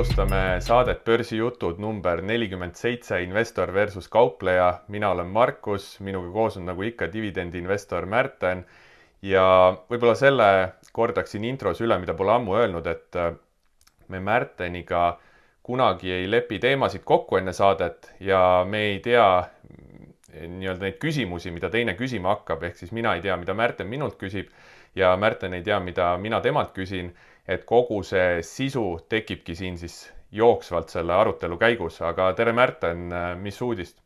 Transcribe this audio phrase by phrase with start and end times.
[0.00, 4.78] alustame saadet Börsijutud number nelikümmend seitse, investor versus kaupleja.
[4.88, 8.64] mina olen Markus, minuga koos on nagu ikka dividendiinvestor Märten.
[9.22, 9.44] Ja
[9.90, 10.48] võib-olla selle
[10.96, 13.34] kordaksin intros üle, mida pole ammu öelnud, et äh,
[14.08, 15.18] me Märteniga
[15.62, 19.26] kunagi ei lepi teemasid kokku enne saadet ja me ei tea
[20.32, 24.16] nii-öelda neid küsimusi, mida teine küsima hakkab, ehk siis mina ei tea, mida Märten minult
[24.16, 24.48] küsib
[24.96, 27.12] ja Märten ei tea, mida mina temalt küsin
[27.50, 33.10] et kogu see sisu tekibki siin siis jooksvalt selle arutelu käigus, aga tere, Märten,
[33.42, 33.98] mis uudist?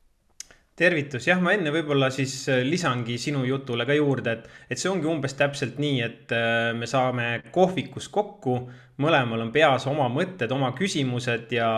[0.75, 2.33] tervitus, jah, ma enne võib-olla siis
[2.67, 6.89] lisangi sinu jutule ka juurde, et, et see ongi umbes täpselt nii, et äh, me
[6.91, 8.57] saame kohvikus kokku,
[9.05, 11.69] mõlemal on peas oma mõtted, oma küsimused ja,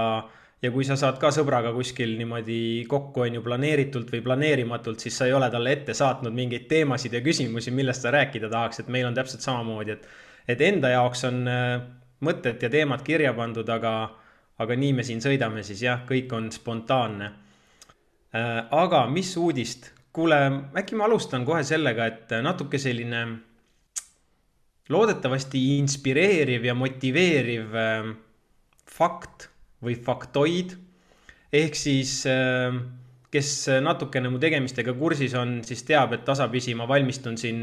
[0.65, 5.21] ja kui sa saad ka sõbraga kuskil niimoodi kokku, on ju, planeeritult või planeerimatult, siis
[5.21, 8.89] sa ei ole talle ette saatnud mingeid teemasid ja küsimusi, millest sa rääkida tahaks, et
[8.93, 10.09] meil on täpselt samamoodi, et
[10.49, 11.81] et enda jaoks on äh,
[12.27, 13.97] mõtted ja teemad kirja pandud, aga,
[14.63, 17.33] aga nii me siin sõidame siis jah, kõik on spontaanne.
[18.37, 19.93] Äh, aga mis uudist?
[20.17, 20.37] kuule,
[20.73, 23.19] äkki ma alustan kohe sellega, et natuke selline
[24.89, 28.09] loodetavasti inspireeriv ja motiveeriv äh,
[28.89, 29.51] fakt
[29.85, 30.73] või faktoid.
[31.53, 32.25] ehk siis
[33.31, 33.51] kes
[33.85, 37.61] natukene mu tegemistega kursis on, siis teab, et tasapisi ma valmistun siin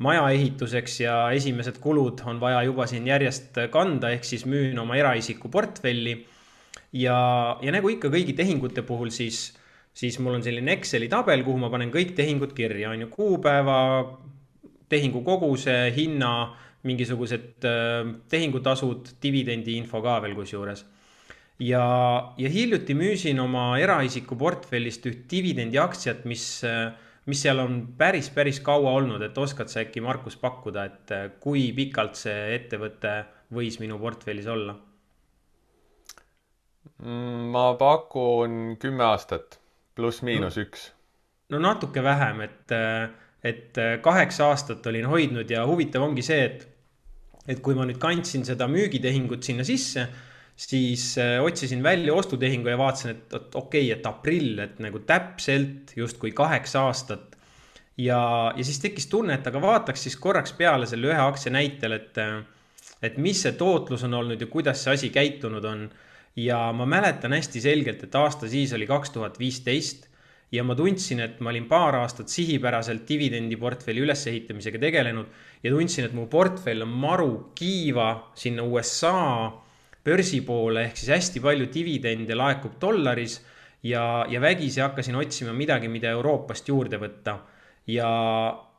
[0.00, 4.96] maja ehituseks ja esimesed kulud on vaja juba siin järjest kanda, ehk siis müün oma
[4.96, 6.16] eraisiku portfelli.
[6.92, 7.18] ja,
[7.62, 9.50] ja nagu ikka kõigi tehingute puhul, siis,
[9.94, 13.80] siis mul on selline Exceli tabel, kuhu ma panen kõik tehingud kirja, on ju, kuupäeva,
[14.90, 16.32] tehingu koguse, hinna,
[16.88, 20.86] mingisugused äh, tehingutasud, dividendi info ka veel kusjuures
[21.60, 21.84] ja,
[22.40, 26.94] ja hiljuti müüsin oma eraisiku portfellist üht dividendiaktsiat, mis äh,
[27.30, 31.26] mis seal on päris, päris kaua olnud, et oskad sa äkki, Markus, pakkuda, et äh,
[31.42, 33.14] kui pikalt see ettevõte
[33.54, 34.76] võis minu portfellis olla?
[37.00, 39.60] Mm, ma pakun kümme aastat,
[39.96, 40.88] pluss-miinus no, üks.
[41.54, 43.06] no natuke vähem, et, äh,
[43.46, 46.66] et äh, kaheksa aastat olin hoidnud ja huvitav ongi see, et,
[47.48, 50.08] et kui ma nüüd kandsin seda müügitehingut sinna sisse
[50.60, 55.94] siis äh, otsisin välja ostutehingu ja vaatasin, et, okei okay,, et aprill, et nagu täpselt
[55.96, 57.36] justkui kaheksa aastat.
[57.96, 61.96] ja, ja siis tekkis tunne, et aga vaataks siis korraks peale selle ühe aktsia näitel,
[61.96, 62.20] et,
[63.02, 65.88] et mis see tootlus on olnud ja kuidas see asi käitunud on.
[66.36, 70.06] ja ma mäletan hästi selgelt, et aasta siis oli kaks tuhat viisteist
[70.52, 75.26] ja ma tundsin, et ma olin paar aastat sihipäraselt dividendiportfelli ülesehitamisega tegelenud
[75.64, 79.18] ja tundsin, et mu portfell on maru kiiva sinna USA
[80.04, 83.40] börsi poole, ehk siis hästi palju dividende laekub dollaris
[83.82, 87.38] ja, ja vägisi hakkasin otsima midagi, mida Euroopast juurde võtta.
[87.90, 88.08] ja,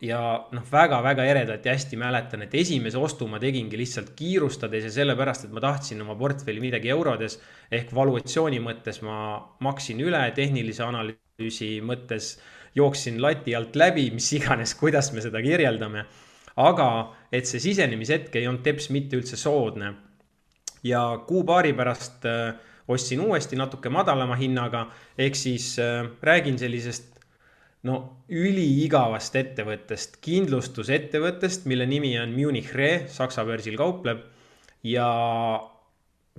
[0.01, 0.19] ja
[0.55, 5.45] noh, väga-väga eredalt ja hästi mäletan, et esimese ostu ma tegingi lihtsalt kiirustades ja sellepärast,
[5.45, 7.39] et ma tahtsin oma portfelli midagi eurodes
[7.71, 9.17] ehk valuatsiooni mõttes ma
[9.59, 12.37] maksin üle, tehnilise analüüsi mõttes
[12.75, 16.05] jooksin lati alt läbi, mis iganes, kuidas me seda kirjeldame.
[16.55, 16.87] aga
[17.31, 19.93] et see sisenemishetk ei olnud teps mitte üldse soodne
[20.83, 22.53] ja kuu-paari pärast äh,
[22.87, 24.87] ostsin uuesti natuke madalama hinnaga,
[25.17, 27.19] ehk siis äh, räägin sellisest
[27.87, 27.97] no
[28.29, 34.27] üliigavast ettevõttest, kindlustusettevõttest, mille nimi on Munich Re, Saksa börsil kaupleb.
[34.83, 35.07] ja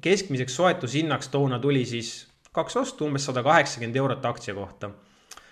[0.02, 4.90] keskmiseks soetushinnaks toona tuli siis kaks ostu, umbes sada kaheksakümmend eurot aktsia kohta.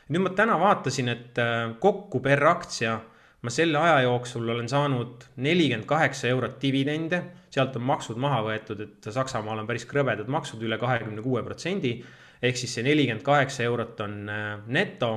[0.09, 3.01] nüüd ma täna vaatasin, et äh, kokku per aktsia
[3.43, 8.83] ma selle aja jooksul olen saanud nelikümmend kaheksa eurot dividende, sealt on maksud maha võetud,
[8.85, 12.01] et Saksamaal on päris krõbedad maksud üle kahekümne kuue protsendi.
[12.43, 15.13] ehk siis see nelikümmend kaheksa eurot on äh, neto.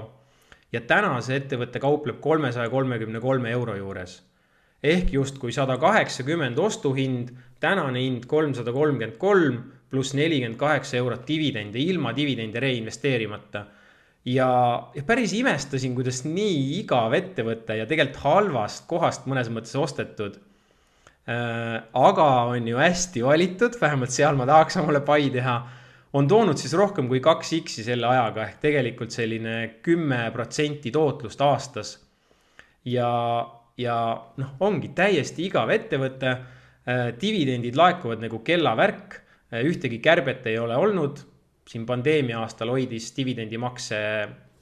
[0.71, 4.23] ja täna see ettevõte kaupleb kolmesaja kolmekümne kolme euro juures.
[4.83, 7.29] ehk justkui sada kaheksakümmend ostuhind,
[7.59, 13.65] tänane hind kolmsada kolmkümmend kolm pluss nelikümmend kaheksa eurot dividende ilma dividende reinvesteerimata
[14.25, 14.49] ja,
[14.95, 20.39] ja päris imestasin, kuidas nii igav ettevõte ja tegelikult halvast kohast mõnes mõttes ostetud
[21.27, 21.81] äh,.
[21.93, 25.57] aga on ju hästi valitud, vähemalt seal ma tahaks omale pai teha.
[26.13, 31.41] on toonud siis rohkem kui kaks X-i selle ajaga ehk tegelikult selline kümme protsenti tootlust
[31.41, 31.97] aastas.
[32.85, 33.11] ja,
[33.77, 33.97] ja
[34.37, 37.11] noh, ongi täiesti igav ettevõte äh,.
[37.19, 41.27] dividendid laekuvad nagu kellavärk äh,, ühtegi kärbet ei ole olnud
[41.69, 43.99] siin pandeemia aastal hoidis dividendimakse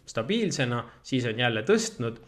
[0.05, 2.19] stabiilsena, siis on jälle tõstnud.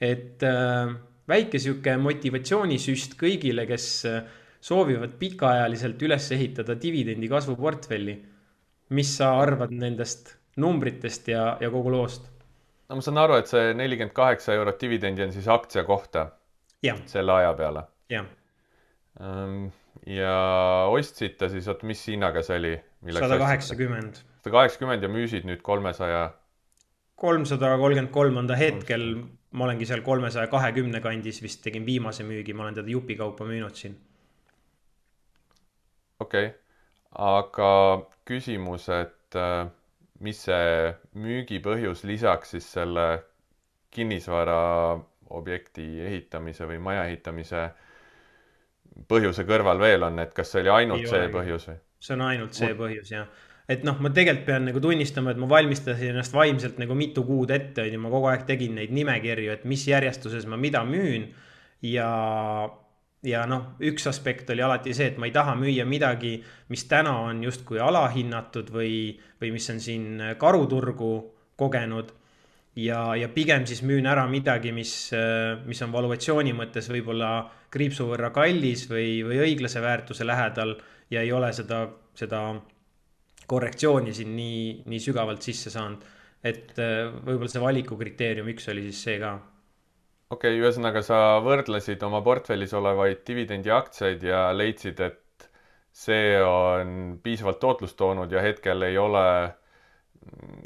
[0.00, 0.94] et äh,
[1.28, 4.22] väike sihuke motivatsioonisüst kõigile, kes äh,
[4.60, 8.20] soovivad pikaajaliselt üles ehitada dividendi kasvuportfelli.
[8.90, 12.28] mis sa arvad nendest numbritest ja, ja kogu loost?
[12.88, 16.30] no ma saan aru, et see nelikümmend kaheksa eurot dividendi on siis aktsia kohta.
[17.06, 17.82] selle aja peale.
[18.10, 18.26] jah
[19.20, 19.66] Ehm,
[20.06, 20.36] ja
[20.90, 22.72] ostsite siis, oot, mis hinnaga see oli?
[23.18, 24.22] sada kaheksakümmend.
[24.42, 26.30] sada kaheksakümmend ja müüsid nüüd kolmesaja?
[27.22, 29.04] kolmsada kolmkümmend kolm on ta hetkel,
[29.52, 33.78] ma olengi seal kolmesaja kahekümne kandis, vist tegin viimase müügi, ma olen teda jupikaupa müünud
[33.78, 33.94] siin.
[36.20, 36.58] okei okay.,
[37.12, 37.70] aga
[38.24, 39.68] küsimus, et äh,
[40.20, 43.06] mis see müügipõhjus lisaks siis selle
[43.92, 47.66] kinnisvaraobjekti ehitamise või maja ehitamise
[49.08, 51.34] põhjuse kõrval veel on, et kas see oli ainult see olegi.
[51.36, 51.78] põhjus või?
[52.02, 53.48] see on ainult see põhjus jah.
[53.70, 57.52] et noh, ma tegelikult pean nagu tunnistama, et ma valmistasin ennast vaimselt nagu mitu kuud
[57.54, 61.28] ette, on ju, ma kogu aeg tegin neid nimekirju, et mis järjestuses ma mida müün.
[61.82, 62.08] ja,
[63.26, 66.36] ja noh, üks aspekt oli alati see, et ma ei taha müüa midagi,
[66.68, 71.14] mis täna on justkui alahinnatud või, või mis on siin karuturgu
[71.56, 72.12] kogenud
[72.76, 74.94] ja, ja pigem siis müün ära midagi, mis,
[75.66, 77.32] mis on valuatsiooni mõttes võib-olla
[77.72, 80.76] kriipsu võrra kallis või, või õiglase väärtuse lähedal
[81.12, 81.84] ja ei ole seda,
[82.16, 82.42] seda
[83.48, 86.04] korrektsiooni siin nii, nii sügavalt sisse saanud.
[86.42, 89.36] et võib-olla see valikukriteerium üks oli siis see ka.
[90.30, 95.48] okei okay,, ühesõnaga sa võrdlesid oma portfellis olevaid dividendiaktsiaid ja leidsid, et
[95.92, 99.26] see on piisavalt tootlust toonud ja hetkel ei ole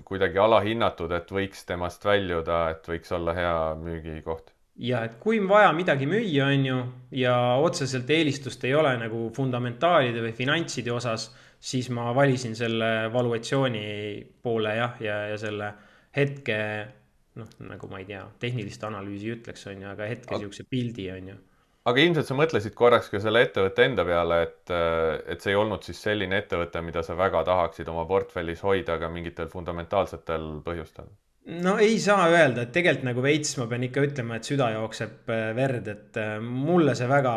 [0.06, 4.52] kuidagi alahinnatud, et võiks temast väljuda, et võiks olla hea müügikoht?
[4.76, 6.76] ja et kui vaja midagi müüa, on ju,
[7.16, 13.86] ja otseselt eelistust ei ole nagu fundamentaalide või finantside osas, siis ma valisin selle valuatsiooni
[14.42, 15.72] poole jah, ja, ja selle
[16.16, 16.58] hetke
[17.40, 21.32] noh, nagu ma ei tea, tehnilist analüüsi ütleks, on ju, aga hetke niisuguse pildi, on
[21.32, 21.38] ju
[21.86, 24.72] aga ilmselt sa mõtlesid korraks ka selle ettevõtte enda peale, et,
[25.30, 29.10] et see ei olnud siis selline ettevõte, mida sa väga tahaksid oma portfellis hoida ka
[29.12, 31.12] mingitel fundamentaalsetel põhjustel?
[31.46, 35.30] no ei saa öelda, et tegelikult nagu veits ma pean ikka ütlema, et süda jookseb
[35.30, 37.34] äh, verd, et äh, mulle see väga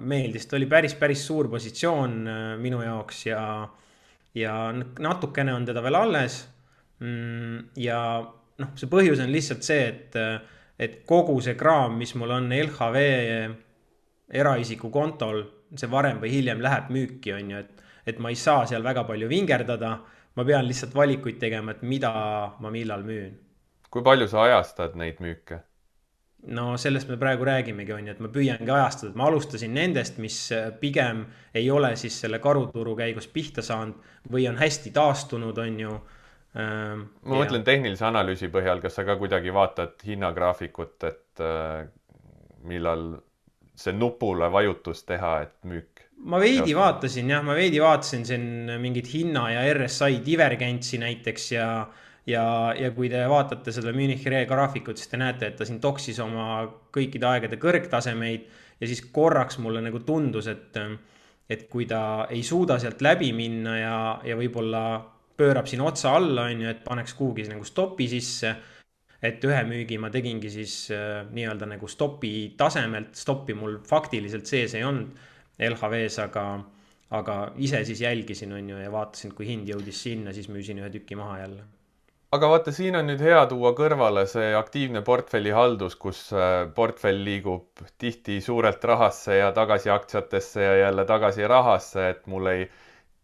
[0.00, 3.42] meeldis, ta oli päris, päris suur positsioon äh, minu jaoks ja,
[4.36, 6.40] ja natukene on teda veel alles.
[7.04, 8.00] Mm, ja
[8.60, 10.16] noh, see põhjus on lihtsalt see, et,
[10.80, 13.04] et kogu see kraam, mis mul on LHV
[14.30, 15.42] eraisiku kontol,
[15.76, 19.04] see varem või hiljem läheb müüki, on ju, et, et ma ei saa seal väga
[19.08, 19.98] palju vingerdada.
[20.36, 22.12] ma pean lihtsalt valikuid tegema, et mida
[22.60, 23.34] ma millal müün.
[23.90, 25.58] kui palju sa ajastad neid müüke?
[26.46, 30.18] no sellest me praegu räägimegi, on ju, et ma püüangi ajastada, et ma alustasin nendest,
[30.18, 30.38] mis
[30.80, 35.96] pigem ei ole siis selle karuturu käigus pihta saanud või on hästi taastunud, on ju
[36.56, 37.08] ähm,.
[37.22, 37.42] ma ja.
[37.44, 41.88] mõtlen tehnilise analüüsi põhjal, kas sa ka kuidagi vaatad hinnagraafikut, et äh,
[42.64, 43.18] millal
[43.80, 46.06] see nupule vajutus teha, et müük?
[46.30, 48.46] ma veidi vaatasin jah, ma veidi vaatasin siin
[48.82, 51.68] mingit hinna ja RSI divergentsi näiteks ja
[52.28, 52.44] ja,
[52.76, 56.18] ja kui te vaatate seda Munich Re graafikut, siis te näete, et ta siin toksis
[56.22, 56.62] oma
[56.94, 58.44] kõikide aegade kõrgtasemeid
[58.80, 60.76] ja siis korraks mulle nagu tundus, et
[61.50, 64.82] et kui ta ei suuda sealt läbi minna ja, ja võib-olla
[65.40, 68.52] pöörab siin otsa alla, on ju, et paneks kuhugi nagu stopi sisse
[69.22, 74.74] et ühe müügi ma tegingi siis äh, nii-öelda nagu stopi tasemelt, stoppi mul faktiliselt sees
[74.78, 75.18] ei olnud
[75.60, 76.44] LHV-s, aga,
[77.16, 80.88] aga ise siis jälgisin, on ju, ja vaatasin, kui hind jõudis sinna, siis müüsin ühe
[80.94, 81.66] tüki maha jälle.
[82.32, 87.82] Aga vaata, siin on nüüd hea tuua kõrvale see aktiivne portfellihaldus, kus äh, portfell liigub
[87.98, 92.68] tihti suurelt rahasse ja tagasi aktsiatesse ja jälle tagasi rahasse, et mul ei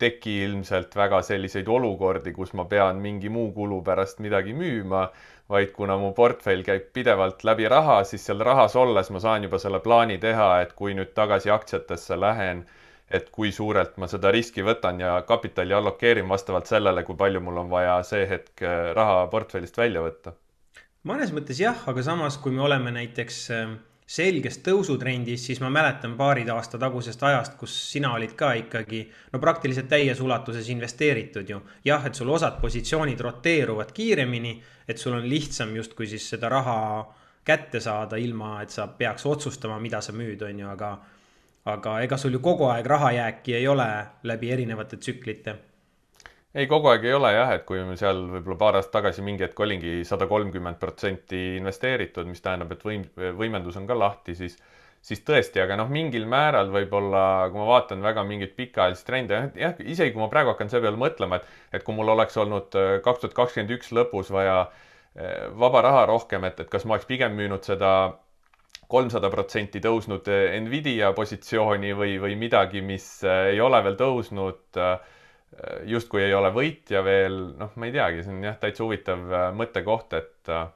[0.03, 5.07] teki ilmselt väga selliseid olukordi, kus ma pean mingi muu kulu pärast midagi müüma
[5.49, 9.61] vaid kuna mu portfell käib pidevalt läbi raha, siis seal rahas olles ma saan juba
[9.63, 12.65] selle plaani teha, et kui nüüd tagasi aktsiatesse lähen,
[13.11, 17.63] et kui suurelt ma seda riski võtan ja kapitali allokeerin vastavalt sellele, kui palju mul
[17.63, 20.35] on vaja see hetk äh, raha portfellist välja võtta.
[21.07, 23.77] mõnes mõttes jah, aga samas, kui me oleme näiteks äh,
[24.07, 29.01] selges tõusutrendis, siis ma mäletan paari aasta tagusest ajast, kus sina olid ka ikkagi
[29.33, 31.61] no praktiliselt täies ulatuses investeeritud ju.
[31.85, 36.79] jah, et sul osad positsioonid roteeruvad kiiremini, et sul on lihtsam justkui siis seda raha
[37.45, 40.97] kätte saada, ilma et sa peaks otsustama, mida sa müüd, on ju, aga
[41.67, 43.89] aga ega sul ju kogu aeg rahajääki ei ole
[44.23, 45.57] läbi erinevate tsüklite
[46.57, 49.61] ei, kogu aeg ei ole jah, et kui seal võib-olla paar aastat tagasi mingi hetk
[49.61, 53.05] olingi sada kolmkümmend protsenti investeeritud, mis tähendab, et võim,
[53.37, 54.57] võimendus on ka lahti, siis,
[55.05, 59.77] siis tõesti, aga noh, mingil määral võib-olla, kui ma vaatan väga mingeid pikaajalisi trende, jah,
[59.85, 62.93] isegi kui ma praegu hakkan selle peale mõtlema, et, et kui mul oleks olnud äh,
[63.05, 67.11] kaks tuhat kakskümmend üks lõpus vaja äh, vaba raha rohkem, et, et kas ma oleks
[67.11, 67.93] pigem müünud seda
[68.89, 74.97] kolmsada protsenti tõusnud äh, Nvidia positsiooni või, või midagi, mis ei ole veel tõusnud äh,
[75.89, 79.47] justkui ei ole võitja veel, noh, ma ei teagi, see on jah, täitsa huvitav äh,
[79.57, 80.67] mõttekoht, et äh,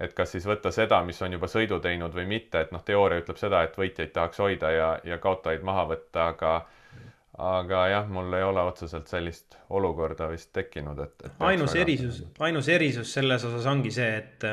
[0.00, 3.18] et kas siis võtta seda, mis on juba sõidu teinud või mitte, et noh, teooria
[3.22, 6.52] ütleb seda, et võitjaid tahaks hoida ja, ja kaotajaid maha võtta, aga
[7.38, 11.34] aga jah, mul ei ole otseselt sellist olukorda vist tekkinud, et, et.
[11.46, 14.46] ainus erisus, ainus erisus selles osas ongi see, et,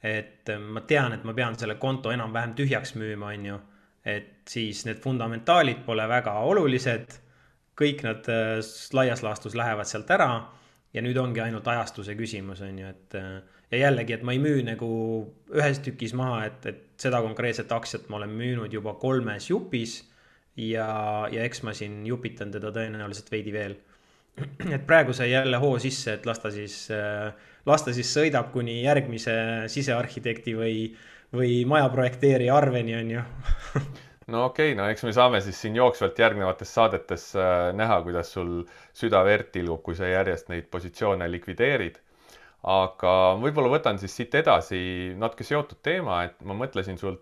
[0.00, 3.58] et ma tean, et ma pean selle konto enam-vähem tühjaks müüma, on ju.
[4.04, 7.20] et siis need fundamentaalid pole väga olulised.
[7.78, 8.28] Kõik nad
[8.94, 10.30] laias laastus lähevad sealt ära
[10.94, 13.16] ja nüüd ongi ainult ajastuse küsimus, on ju, et
[13.74, 14.88] ja jällegi, et ma ei müü nagu
[15.54, 19.98] ühes tükis maha, et, et seda konkreetset aktsiat ma olen müünud juba kolmes jupis
[20.56, 20.86] ja,
[21.32, 23.76] ja eks ma siin jupitan teda tõenäoliselt veidi veel.
[24.66, 26.88] et praegu sai jälle hoo sisse, et las ta siis,
[27.66, 29.34] las ta siis sõidab kuni järgmise
[29.70, 30.78] sisearhitekti või,
[31.34, 33.22] või maja projekteerija arveni, on ju
[34.26, 38.32] no okei okay,, no eks me saame siis siin jooksvalt järgnevates saadetes äh, näha, kuidas
[38.32, 38.52] sul
[38.96, 42.00] süda verd tilgub, kui sa järjest neid positsioone likvideerid.
[42.74, 43.12] aga
[43.42, 44.78] võib-olla võtan siis siit edasi
[45.20, 47.20] natuke seotud teema, et ma mõtlesin sult,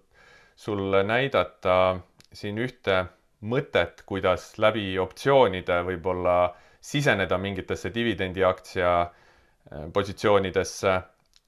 [0.54, 1.98] sulle näidata
[2.32, 3.00] siin ühte
[3.42, 6.36] mõtet, kuidas läbi optsioonide võib-olla
[6.80, 10.94] siseneda mingitesse dividendiaktsia äh, positsioonidesse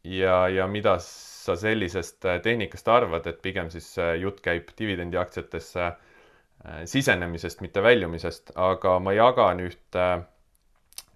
[0.04, 0.98] ja, ja mida
[1.44, 5.92] sa sellisest äh, tehnikast arvad, et pigem siis äh, jutt käib dividendiaktsiatesse
[6.88, 10.04] sisenemisest, mitte väljumisest, aga ma jagan ühte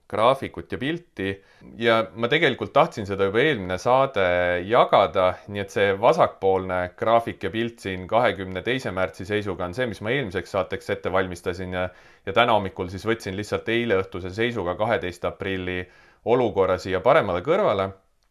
[0.08, 1.32] graafikut ja pilti
[1.76, 4.24] ja ma tegelikult tahtsin seda juba eelmine saade
[4.64, 9.86] jagada, nii et see vasakpoolne graafik ja pilt siin kahekümne teise märtsi seisuga on see,
[9.90, 11.88] mis ma eelmiseks saateks ette valmistasin ja
[12.26, 15.82] ja täna hommikul siis võtsin lihtsalt eileõhtuse seisuga, kaheteist aprilli
[16.24, 17.90] olukorra siia paremale kõrvale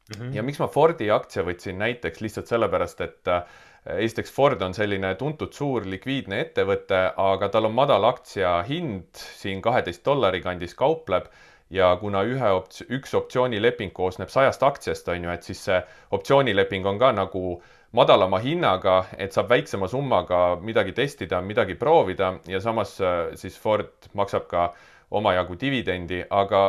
[0.10, 0.22] mm.
[0.22, 0.36] -hmm.
[0.36, 3.44] ja miks ma Fordi aktsia võtsin näiteks lihtsalt sellepärast, et äh,
[3.86, 9.62] esiteks Ford on selline tuntud suur likviidne ettevõte, aga tal on madal aktsia hind siin
[9.62, 11.30] kaheteist dollari kandis kaupleb
[11.70, 15.82] ja kuna ühe opt-, üks optsioonileping koosneb sajast aktsiast, on ju, et siis see
[16.16, 17.62] optsioonileping on ka nagu
[17.96, 24.12] madalama hinnaga, et saab väiksema summaga midagi testida, midagi proovida ja samas äh, siis Ford
[24.14, 24.72] maksab ka
[25.16, 26.62] omajagu dividendi, aga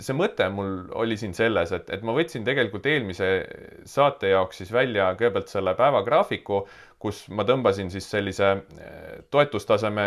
[0.00, 3.28] see mõte mul oli siin selles, et, et ma võtsin tegelikult eelmise
[3.88, 6.62] saate jaoks siis välja kõigepealt selle päevagraafiku,
[6.98, 10.06] kus ma tõmbasin siis sellise äh, toetustaseme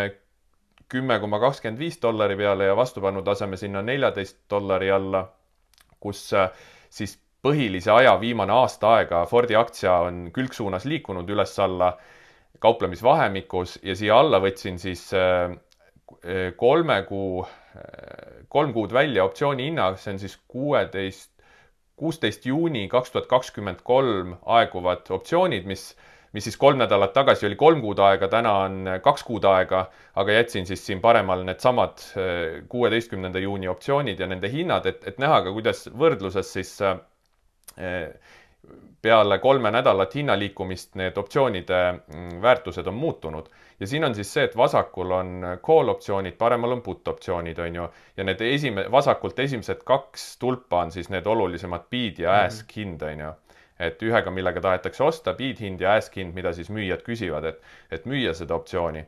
[0.90, 5.22] kümme koma kakskümmend viis dollari peale ja vastupanutaseme sinna neljateist dollari alla,
[6.02, 6.50] kus äh,
[6.90, 7.14] siis
[7.46, 11.92] põhilise aja viimane aasta aega Fordi aktsia on külgsuunas liikunud üles-alla
[12.58, 15.54] kauplemisvahemikus ja siia alla võtsin siis äh,
[16.56, 17.46] kolme kuu,
[18.48, 21.32] kolm kuud välja optsiooni hinna, see on siis kuueteist,
[21.98, 25.90] kuusteist juuni kaks tuhat kakskümmend kolm aeguvad optsioonid, mis
[26.32, 29.86] mis siis kolm nädalat tagasi oli kolm kuud aega, täna on kaks kuud aega,
[30.20, 35.18] aga jätsin siis siin paremal needsamad eh, kuueteistkümnenda juuni optsioonid ja nende hinnad, et, et
[35.22, 38.10] näha ka, kuidas võrdluses siis eh,
[39.02, 43.48] peale kolme nädalat hinnaliikumist need optsioonide mm, väärtused on muutunud.
[43.80, 47.74] Ja siin on siis see, et vasakul on call optsioonid, paremal on put optsioonid, on
[47.74, 52.66] ju, ja need esime-, vasakult esimesed kaks tulpa on siis need olulisemad bid ja ask
[52.66, 52.80] mm -hmm.
[52.80, 53.34] hind, on ju
[53.78, 57.60] et ühega, millega tahetakse osta, bid hind ja ask hind, mida siis müüjad küsivad, et,
[57.90, 59.04] et müüa seda optsiooni.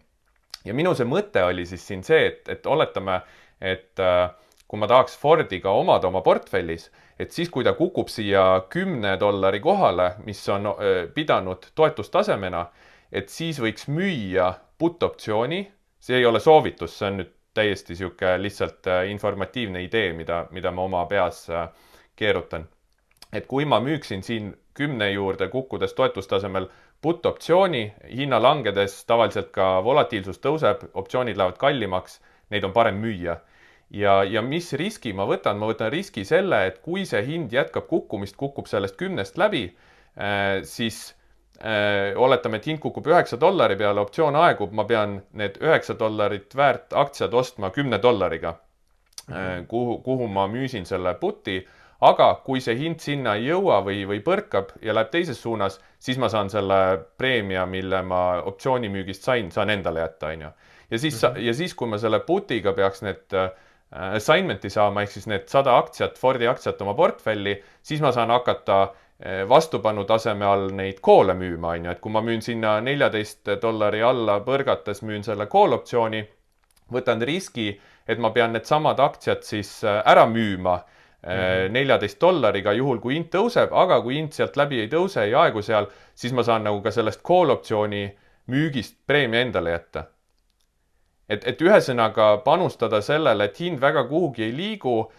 [0.65, 3.21] ja minu see mõte oli siis siin see, et, et oletame,
[3.61, 4.31] et äh,
[4.69, 9.61] kui ma tahaks Fordiga omada oma portfellis, et siis, kui ta kukub siia kümne dollari
[9.61, 12.67] kohale, mis on äh, pidanud toetustasemena,
[13.13, 15.65] et siis võiks müüa put optsiooni,
[16.01, 20.71] see ei ole soovitus, see on nüüd täiesti niisugune lihtsalt äh, informatiivne idee, mida, mida
[20.71, 21.69] ma oma peas äh,
[22.17, 22.69] keerutan.
[23.33, 26.69] Et kui ma müüksin siin kümne juurde kukkudes toetustasemel
[27.03, 32.19] put optsiooni, hinna langedes tavaliselt ka volatiilsus tõuseb, optsioonid lähevad kallimaks,
[32.51, 33.39] neid on parem müüa.
[33.91, 37.89] ja, ja mis riski ma võtan, ma võtan riski selle, et kui see hind jätkab
[37.91, 41.17] kukkumist, kukub sellest kümnest läbi äh,, siis
[42.17, 46.95] oletame, et hind kukub üheksa dollari peale, optsioon aegub, ma pean need üheksa dollarit väärt
[46.97, 48.55] aktsiad ostma kümne dollariga
[49.29, 51.61] äh,, kuhu, kuhu ma müüsin selle put'i
[52.01, 56.19] aga kui see hind sinna ei jõua või, või põrkab ja läheb teises suunas, siis
[56.21, 56.79] ma saan selle
[57.21, 60.53] preemia, mille ma optsioonimüügist sain, saan endale jätta, on ju.
[60.91, 61.47] ja siis mm, -hmm.
[61.47, 63.51] ja siis, kui ma selle put'iga peaks need äh,
[64.17, 68.83] assignment'i saama, ehk siis need sada aktsiat, Fordi aktsiat oma portfelli, siis ma saan hakata
[68.83, 68.97] äh,
[69.49, 74.03] vastupanu taseme all neid call'e müüma, on ju, et kui ma müün sinna neljateist dollari
[74.03, 76.23] alla põrgates, müün selle call optsiooni,
[76.93, 77.75] võtan riski,
[78.09, 80.81] et ma pean needsamad aktsiad siis äh, ära müüma
[81.21, 81.73] Mhm.
[81.73, 85.61] neljateist dollariga, juhul kui hind tõuseb, aga kui hind sealt läbi ei tõuse, ei aegu
[85.63, 88.07] seal, siis ma saan nagu ka sellest call optsiooni
[88.49, 90.05] müügist preemia endale jätta.
[91.29, 95.13] et, et ühesõnaga panustada sellele, et hind väga kuhugi ei liigu,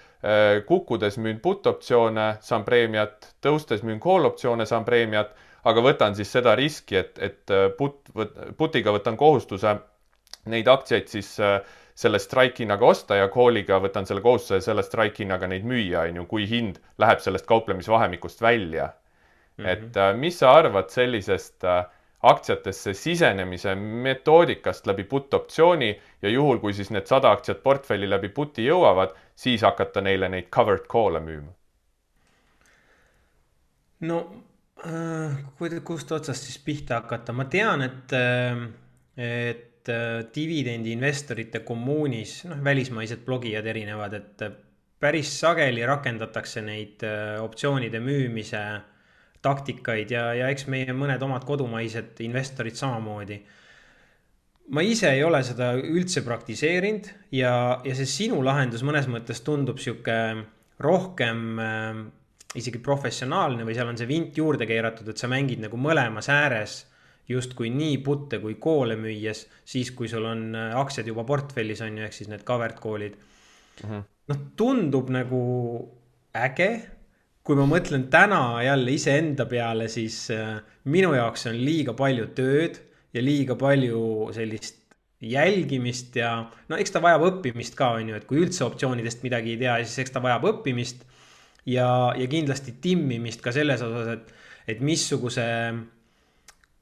[0.68, 5.32] kukkudes müün put-optsioone, saan preemiat, tõustes müün call-optsioone, saan preemiat,
[5.66, 8.04] aga võtan siis seda riski, et, et put,
[8.58, 9.76] putiga võtan kohustuse
[10.52, 11.32] neid aktsiaid siis
[12.02, 16.22] selle strike hinnaga osta ja call'iga võtan selle kohustuse selle strike hinnaga neid müüa, on
[16.22, 18.92] ju, kui hind läheb sellest kauplemisvahemikust välja
[19.58, 19.66] mm.
[19.66, 19.72] -hmm.
[19.74, 21.86] et mis sa arvad sellisest äh,
[22.22, 25.90] aktsiatesse sisenemise metoodikast läbi put optsiooni
[26.22, 30.52] ja juhul, kui siis need sada aktsiat portfelli läbi put'i jõuavad, siis hakata neile neid
[30.54, 31.52] covered call'e müüma?
[34.02, 34.18] no
[34.86, 38.64] äh, kust otsast siis pihta hakata, ma tean, et, äh,
[39.18, 44.46] et äh, dividendiinvestorite kommuunis, noh, välismaised blogijad erinevad, et
[45.02, 47.02] päris sageli rakendatakse neid
[47.42, 48.60] optsioonide müümise
[49.42, 53.42] taktikaid ja, ja eks meie mõned omad kodumaised investorid samamoodi.
[54.72, 59.82] ma ise ei ole seda üldse praktiseerinud ja, ja see sinu lahendus mõnes mõttes tundub
[59.82, 60.18] sihuke
[60.82, 62.04] rohkem äh,
[62.56, 66.82] isegi professionaalne või seal on see vint juurde keeratud, et sa mängid nagu mõlemas ääres
[67.32, 71.98] justkui nii putte kui koole müües, siis kui sul on äh, aktsiad juba portfellis on
[71.98, 74.10] ju, ehk siis need covered call'id mm -hmm..
[74.34, 75.42] noh, tundub nagu
[76.38, 76.72] äge
[77.44, 80.60] kui ma mõtlen täna jälle iseenda peale, siis äh,
[80.94, 82.78] minu jaoks on liiga palju tööd
[83.14, 84.82] ja liiga palju sellist
[85.22, 86.34] jälgimist ja
[86.70, 89.78] no eks ta vajab õppimist ka, on ju, et kui üldse optsioonidest midagi ei tea,
[89.86, 91.06] siis eks ta vajab õppimist.
[91.66, 94.32] ja, ja kindlasti timmimist ka selles osas, et,
[94.68, 95.46] et missuguse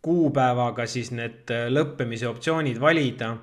[0.02, 3.38] kuupäevaga siis need äh, lõppemise optsioonid valida.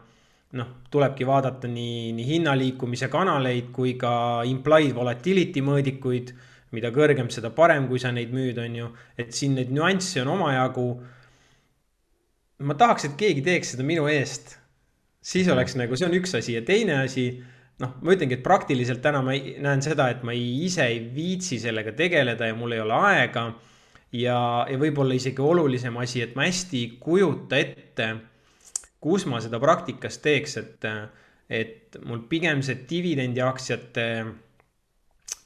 [0.57, 6.31] noh, tulebki vaadata nii, nii hinnaliikumise kanaleid kui ka implied volatility mõõdikuid
[6.77, 8.93] mida kõrgem, seda parem, kui sa neid müüd, on ju.
[9.19, 10.87] et siin neid nüansse on omajagu.
[12.67, 14.57] ma tahaks, et keegi teeks seda minu eest.
[15.21, 17.29] siis oleks nagu, see on üks asi ja teine asi,
[17.83, 21.59] noh, ma ütlengi, et praktiliselt täna ma näen seda, et ma ei, ise ei viitsi
[21.63, 23.51] sellega tegeleda ja mul ei ole aega.
[24.13, 24.39] ja,
[24.71, 28.11] ja võib-olla isegi olulisem asi, et ma hästi ei kujuta ette,
[29.01, 30.89] kus ma seda praktikas teeks, et,
[31.51, 34.07] et mul pigem see dividendiaktsiate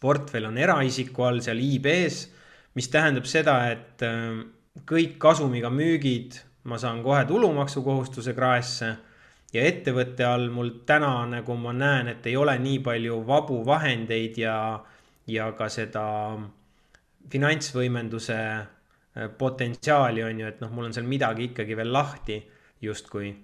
[0.00, 2.28] portfell on eraisiku all seal IB-s,
[2.74, 4.40] mis tähendab seda, et äh,
[4.88, 6.38] kõik kasumiga müügid
[6.70, 8.90] ma saan kohe tulumaksukohustuse kraesse
[9.52, 14.38] ja ettevõtte all mul täna nagu ma näen, et ei ole nii palju vabu vahendeid
[14.38, 14.56] ja,
[15.26, 16.04] ja ka seda
[17.30, 22.40] finantsvõimenduse äh, potentsiaali on ju, et noh, mul on seal midagi ikkagi veel lahti
[22.82, 23.34] justkui.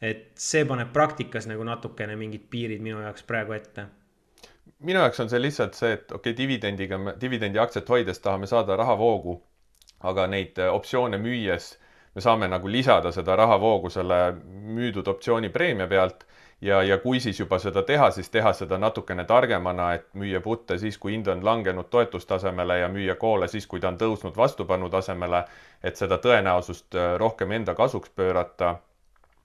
[0.00, 3.84] et see paneb praktikas nagu natukene mingid piirid minu jaoks praegu ette
[4.78, 9.40] minu jaoks on see lihtsalt see, et okei okay,, dividendiga, dividendiaktsiat hoides tahame saada rahavoogu,
[10.00, 11.74] aga neid äh, optsioone müües
[12.14, 14.18] me saame nagu lisada seda rahavoogu selle
[14.76, 16.26] müüdud optsiooni preemia pealt
[16.60, 20.78] ja, ja kui siis juba seda teha, siis teha seda natukene targemana, et müüa putte
[20.78, 24.88] siis, kui hind on langenud toetustasemele ja müüa koole siis, kui ta on tõusnud vastupanu
[24.92, 25.44] tasemele,
[25.84, 28.76] et seda tõenäosust äh, rohkem enda kasuks pöörata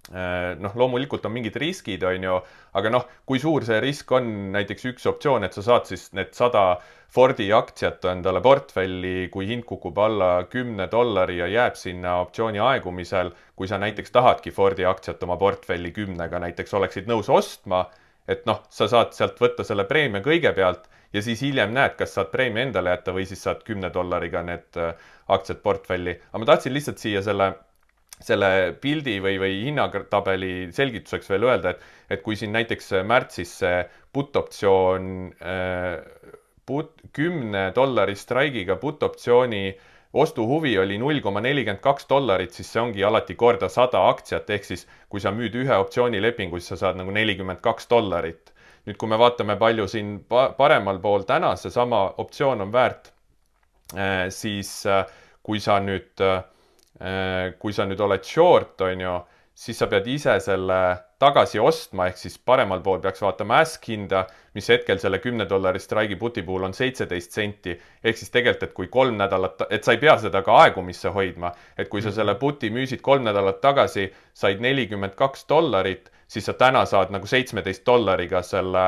[0.09, 2.39] noh, loomulikult on mingid riskid, on ju,
[2.79, 6.33] aga noh, kui suur see risk on, näiteks üks optsioon, et sa saad siis need
[6.37, 12.61] sada Fordi aktsiat endale portfelli, kui hind kukub alla kümne dollari ja jääb sinna optsiooni
[12.63, 17.83] aegumisel, kui sa näiteks tahadki Fordi aktsiat oma portfelli kümnega näiteks oleksid nõus ostma,
[18.31, 22.31] et noh, sa saad sealt võtta selle preemia kõigepealt ja siis hiljem näed, kas saad
[22.31, 24.95] preemia endale jätta või siis saad kümne dollariga need äh,
[25.27, 26.15] aktsiad portfelli.
[26.31, 27.51] aga ma tahtsin lihtsalt siia selle
[28.25, 33.81] selle pildi või, või hinnatabeli selgituseks veel öelda, et, et kui siin näiteks märtsis see
[34.13, 35.07] put optsioon
[35.41, 35.97] äh,,
[36.65, 39.63] put, kümne dollari straigiga put optsiooni
[40.13, 44.67] ostuhuvi oli null koma nelikümmend kaks dollarit, siis see ongi alati korda sada aktsiat, ehk
[44.67, 48.51] siis kui sa müüd ühe optsioonilepingu, siis sa saad nagu nelikümmend kaks dollarit.
[48.81, 50.15] nüüd, kui me vaatame, palju siin
[50.57, 53.11] paremal pool täna seesama optsioon on väärt,
[53.93, 55.05] äh, siis äh,
[55.43, 56.43] kui sa nüüd Äh,
[57.59, 59.13] kui sa nüüd oled short, on ju,
[59.57, 60.77] siis sa pead ise selle
[61.21, 64.23] tagasi ostma, ehk siis paremal pool peaks vaatama ask hinda,
[64.57, 67.75] mis hetkel selle kümne dollari strike'i puti puhul on seitseteist senti.
[68.03, 71.51] ehk siis tegelikult, et kui kolm nädalat, et sa ei pea seda ka aegumisse hoidma,
[71.77, 76.53] et kui sa selle puti müüsid kolm nädalat tagasi, said nelikümmend kaks dollarit, siis sa
[76.53, 78.85] täna saad nagu seitsmeteist dollariga selle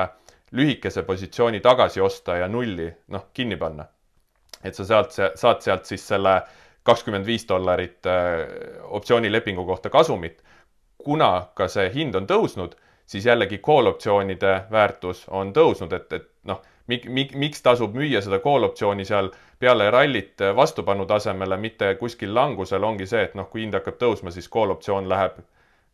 [0.54, 3.86] lühikese positsiooni tagasi osta ja nulli, noh, kinni panna.
[4.64, 6.42] et sa sealt, saad sealt siis selle
[6.84, 8.44] kakskümmend viis dollarit äh,
[8.84, 10.44] optsioonilepingu kohta kasumit.
[11.04, 16.30] kuna ka see hind on tõusnud, siis jällegi call optsioonide väärtus on tõusnud, et, et
[16.48, 21.96] noh, mik-, mik-, miks tasub müüa seda call optsiooni seal peale rallit vastupanu tasemele, mitte
[22.00, 25.42] kuskil langusel, ongi see, et noh, kui hind hakkab tõusma, siis call optsioon läheb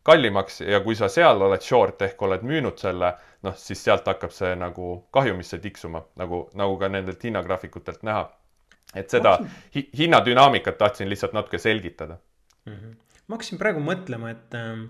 [0.02, 3.12] kallimaks ja kui sa seal oled short ehk oled müünud selle,
[3.46, 8.28] noh, siis sealt hakkab see nagu kahjumisse tiksuma, nagu, nagu ka nendelt hinnagraafikutelt näha.
[8.94, 9.36] Et seda
[9.74, 12.18] hi hinnadünaamikat tahtsin lihtsalt natuke selgitada
[12.66, 12.72] mm.
[12.72, 12.96] -hmm.
[13.26, 14.88] ma hakkasin praegu mõtlema, et ähm,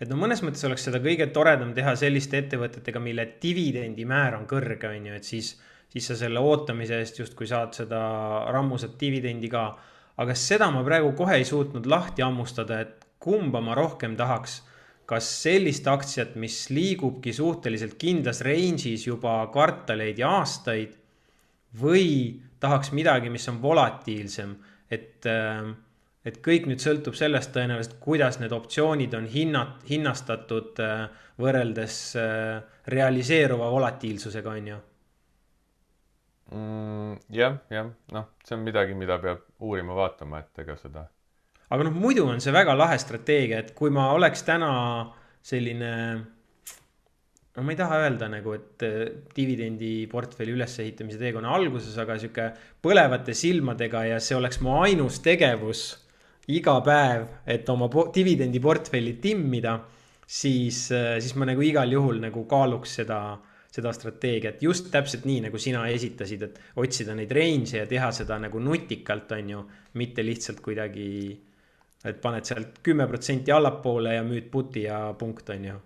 [0.00, 4.88] et no mõnes mõttes oleks seda kõige toredam teha selliste ettevõtetega, mille dividendimäär on kõrge,
[4.88, 5.52] on ju, et siis,
[5.92, 8.00] siis sa selle ootamise eest justkui saad seda
[8.54, 9.68] rammusat dividendi ka.
[10.20, 14.62] aga seda ma praegu kohe ei suutnud lahti hammustada, et kumba ma rohkem tahaks.
[15.10, 20.92] kas sellist aktsiat, mis liigubki suhteliselt kindlas range'is juba kvartaleid ja aastaid
[21.74, 24.56] või tahaks midagi, mis on volatiilsem,
[24.90, 25.70] et äh,
[26.26, 31.06] et kõik nüüd sõltub sellest tõenäoliselt, kuidas need optsioonid on hinnat-, hinnastatud äh,
[31.40, 32.58] võrreldes äh,
[32.92, 34.80] realiseeruva volatiilsusega, on ju
[36.56, 37.14] mm,.
[37.36, 41.06] jah, jah, noh, see on midagi, mida peab uurima, vaatama, et ega seda.
[41.70, 44.74] aga noh, muidu on see väga lahe strateegia, et kui ma oleks täna
[45.40, 45.94] selline
[47.56, 49.00] no ma ei taha öelda nagu, et äh,
[49.34, 52.46] dividendiportfelli ülesehitamise teekonna alguses, aga sihuke
[52.82, 55.84] põlevate silmadega ja see oleks mu ainus tegevus
[56.50, 59.76] iga päev, et oma dividendiportfelli timmida,
[60.26, 63.20] siis, äh, siis ma nagu igal juhul nagu kaaluks seda,
[63.70, 64.62] seda strateegiat.
[64.62, 69.34] Just täpselt nii, nagu sina esitasid, et otsida neid range'e ja teha seda nagu nutikalt,
[69.34, 69.66] on ju,
[69.98, 71.10] mitte lihtsalt kuidagi,
[72.06, 75.78] et paned sealt kümme protsenti allapoole ja müüd put'i ja punkt, on ju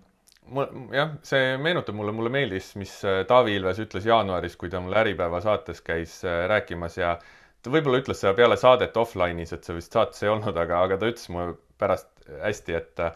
[0.53, 4.81] mul jah, see meenutab mulle, mulle meeldis, mis äh, Taavi Ilves ütles jaanuaris, kui ta
[4.83, 7.15] mul Äripäeva saates käis äh, rääkimas ja
[7.63, 10.99] ta võib-olla ütles seda peale saadet offline'is, et see vist saates ei olnud, aga, aga
[11.01, 13.07] ta ütles mulle pärast hästi, et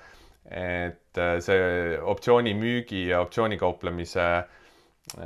[0.50, 5.26] et see optsiooni müügi ja optsiooni kauplemise äh,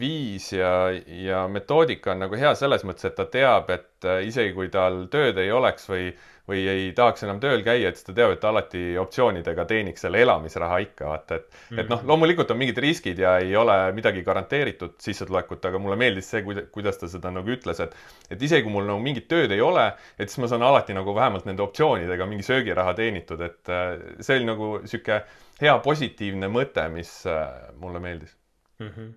[0.00, 0.70] viis ja,
[1.04, 5.36] ja metoodika on nagu hea selles mõttes, et ta teab, et isegi kui tal tööd
[5.42, 6.06] ei oleks või
[6.50, 10.04] või ei tahaks enam tööl käia, et siis ta teab, et ta alati optsioonidega teeniks
[10.04, 11.80] selle elamisraha ikka, vaata, et mm -hmm.
[11.80, 12.08] et noh, mhm.
[12.10, 16.98] loomulikult on mingid riskid ja ei ole midagi garanteeritud sissetulekut, aga mulle meeldis see, kuidas
[16.98, 17.94] ta seda nagu ütles, et
[18.30, 19.86] et isegi kui mul nagu mingit tööd ei ole,
[20.18, 24.36] et siis ma saan alati nagu vähemalt nende optsioonidega mingi söögiraha teenitud, et äh, see
[24.40, 25.22] oli nagu niisugune
[25.60, 27.46] hea positiivne mõte, mis äh,
[27.80, 28.36] mulle meeldis
[28.78, 28.88] mm.
[28.88, 29.12] -hmm.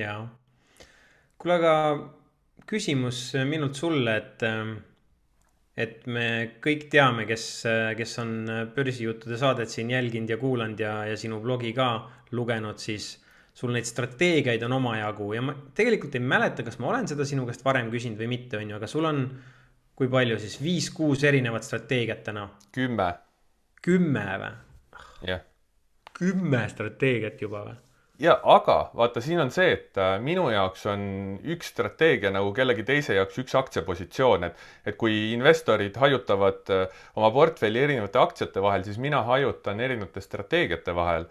[0.00, 0.28] jaa.
[1.38, 1.74] kuule, aga
[2.68, 4.76] küsimus minult sulle, et ähm,
[5.78, 6.26] et me
[6.62, 7.44] kõik teame, kes,
[7.98, 8.34] kes on
[8.74, 11.88] börsijuttude saadet siin jälginud ja kuulanud ja, ja sinu blogi ka
[12.34, 13.12] lugenud, siis
[13.58, 17.46] sul neid strateegiaid on omajagu ja ma tegelikult ei mäleta, kas ma olen seda sinu
[17.48, 19.24] käest varem küsinud või mitte, on ju, aga sul on,
[19.98, 22.46] kui palju siis, viis-kuus erinevat strateegiat täna?
[22.74, 23.10] kümme.
[23.82, 24.54] kümme või?
[25.26, 25.44] jah yeah..
[26.18, 27.78] kümme strateegiat juba või?
[28.18, 31.02] Ja aga vaata, siin on see, et äh, minu jaoks on
[31.54, 37.30] üks strateegia nagu kellegi teise jaoks üks aktsiapositsioon, et et kui investorid hajutavad äh, oma
[37.34, 41.28] portfelli erinevate aktsiate vahel, siis mina hajutan erinevate strateegiate vahel.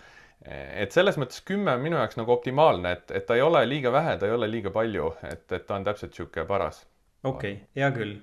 [0.47, 3.91] et selles mõttes kümme on minu jaoks nagu optimaalne, et, et ta ei ole liiga
[3.91, 6.86] vähe, ta ei ole liiga palju, et, et ta on täpselt niisugune paras.
[7.23, 8.13] okei okay,, hea küll.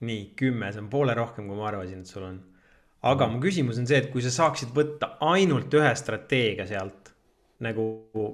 [0.00, 2.40] nii, kümme, see on poole rohkem, kui ma arvasin, et sul on.
[3.12, 7.07] aga mu küsimus on see, et kui sa saaksid võtta ainult ühe strateegia sealt
[7.64, 7.88] nagu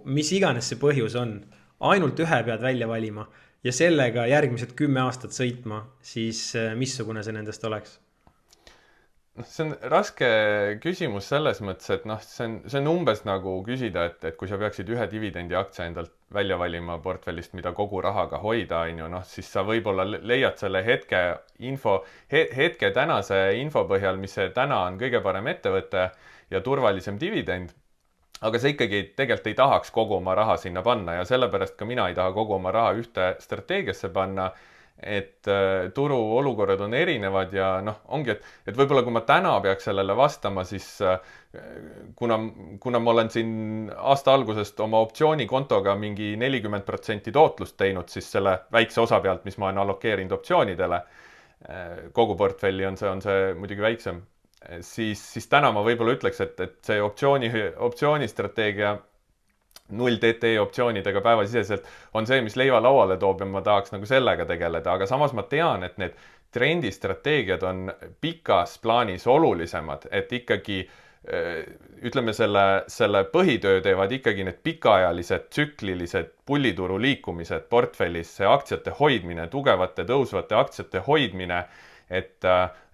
[0.05, 1.39] mis iganes see põhjus on,
[1.85, 3.27] ainult ühe pead välja valima
[3.65, 7.99] ja sellega järgmised kümme aastat sõitma, siis äh, missugune see nendest oleks?
[9.35, 10.29] noh, see on raske
[10.83, 14.51] küsimus selles mõttes, et noh, see on, see on umbes nagu küsida, et, et kui
[14.51, 19.25] sa peaksid ühe dividendiaktsia endalt välja valima portfellist, mida kogu rahaga hoida, on ju, noh,
[19.29, 21.25] siis sa võib-olla leiad selle hetke
[21.67, 22.01] info
[22.33, 26.09] he,, hetke tänase info põhjal, mis täna on kõige parem ettevõte
[26.53, 27.75] ja turvalisem dividend
[28.43, 32.09] aga sa ikkagi tegelikult ei tahaks kogu oma raha sinna panna ja sellepärast ka mina
[32.11, 34.53] ei taha kogu oma raha ühte strateegiasse panna.
[35.03, 39.51] et äh, turu olukorrad on erinevad ja noh, ongi, et, et võib-olla kui ma täna
[39.61, 41.19] peaks sellele vastama, siis äh,
[42.17, 42.39] kuna,
[42.81, 48.55] kuna ma olen siin aasta algusest oma optsioonikontoga mingi nelikümmend protsenti tootlust teinud, siis selle
[48.73, 53.51] väikse osa pealt, mis ma olen allokeerinud optsioonidele, äh, kogu portfelli on see, on see
[53.59, 54.23] muidugi väiksem
[54.81, 57.51] siis, siis täna ma võib-olla ütleks, et, et see optsiooni,
[57.89, 58.95] optsioonistrateegia
[59.99, 64.47] null DT optsioonidega päevasiseselt on see, mis leiva lauale toob ja ma tahaks nagu sellega
[64.49, 66.17] tegeleda, aga samas ma tean, et need
[66.55, 67.89] trendistrateegiad on
[68.23, 70.85] pikas plaanis olulisemad, et ikkagi
[72.05, 79.47] ütleme, selle, selle põhitöö teevad ikkagi need pikaajalised tsüklilised pullituru liikumised portfellis, see aktsiate hoidmine,
[79.53, 81.63] tugevate tõusvate aktsiate hoidmine
[82.11, 82.45] et,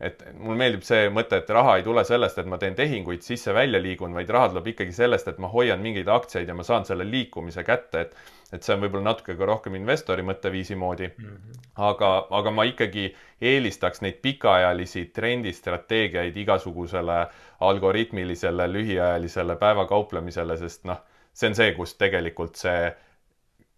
[0.01, 3.81] et mulle meeldib see mõte, et raha ei tule sellest, et ma teen tehinguid, sisse-välja
[3.83, 7.07] liigun, vaid raha tuleb ikkagi sellest, et ma hoian mingeid aktsiaid ja ma saan selle
[7.09, 8.21] liikumise kätte, et
[8.51, 11.27] et see on võib-olla natuke ka rohkem investori mõtteviisi moodi mm.
[11.27, 11.61] -hmm.
[11.87, 13.05] aga, aga ma ikkagi
[13.51, 17.21] eelistaks neid pikaajalisi trendistrateegiaid igasugusele
[17.61, 20.99] algoritmilisele lühiajalisele päevakauplemisele, sest noh,
[21.33, 22.91] see on see, kust tegelikult see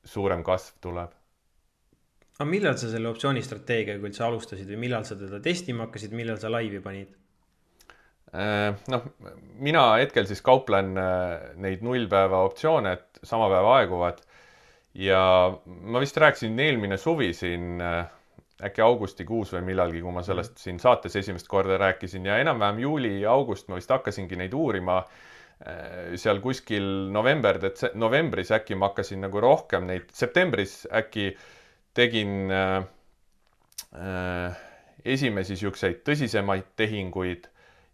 [0.04, 1.12] suurem kasv tuleb
[2.38, 6.50] aga millal sa selle optsioonistrateegiaga üldse alustasid või millal sa teda testima hakkasid, millal sa
[6.52, 7.12] laivi panid?
[8.32, 9.08] Äh, noh,
[9.60, 14.22] mina hetkel siis kauplen äh, neid nullpäeva optsioone, et sama päev aeguvad.
[14.92, 15.20] ja
[15.64, 18.08] ma vist rääkisin eelmine suvi siin äh,
[18.64, 23.68] äkki augustikuus või millalgi, kui ma sellest siin saates esimest korda rääkisin ja enam-vähem juuli-august
[23.68, 25.02] ma vist hakkasin neid uurima
[26.18, 27.60] seal kuskil november,
[27.94, 31.44] novembris äkki ma hakkasin nagu rohkem neid, septembris äkki äh,
[31.94, 32.84] tegin äh,
[33.94, 34.60] äh,
[35.04, 37.48] esimesi niisuguseid tõsisemaid tehinguid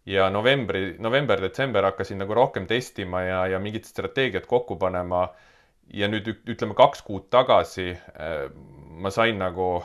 [0.08, 5.28] ja novembri, november-detsember hakkasin nagu rohkem testima ja, ja mingit strateegiat kokku panema.
[5.88, 8.50] ja nüüd ütleme kaks kuud tagasi äh,
[9.00, 9.84] ma sain nagu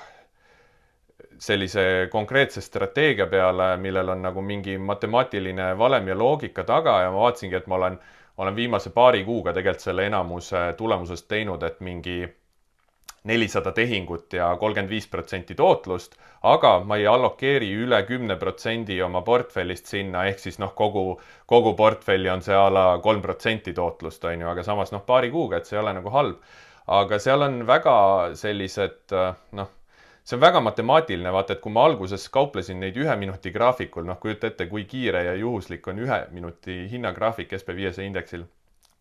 [1.39, 7.23] sellise konkreetse strateegia peale, millel on nagu mingi matemaatiline valem ja loogika taga ja ma
[7.26, 7.97] vaatasingi, et ma olen,
[8.38, 12.19] olen viimase paari kuuga tegelikult selle enamuse tulemusest teinud, et mingi
[13.24, 19.22] nelisada tehingut ja kolmkümmend viis protsenti tootlust, aga ma ei allokeeri üle kümne protsendi oma
[19.24, 21.06] portfellist sinna, ehk siis noh, kogu,
[21.48, 25.32] kogu portfelli on see a la kolm protsenti tootlust, on ju, aga samas noh, paari
[25.32, 26.44] kuuga, et see ei ole nagu halb.
[26.94, 27.96] aga seal on väga
[28.36, 29.16] sellised
[29.56, 29.70] noh,
[30.24, 34.20] see on väga matemaatiline, vaata, et kui ma alguses kauplesin neid ühe minuti graafikul, noh,
[34.20, 38.44] kujuta ette, kui kiire ja juhuslik on ühe minuti hinnagraafik SB viiesaja indeksil,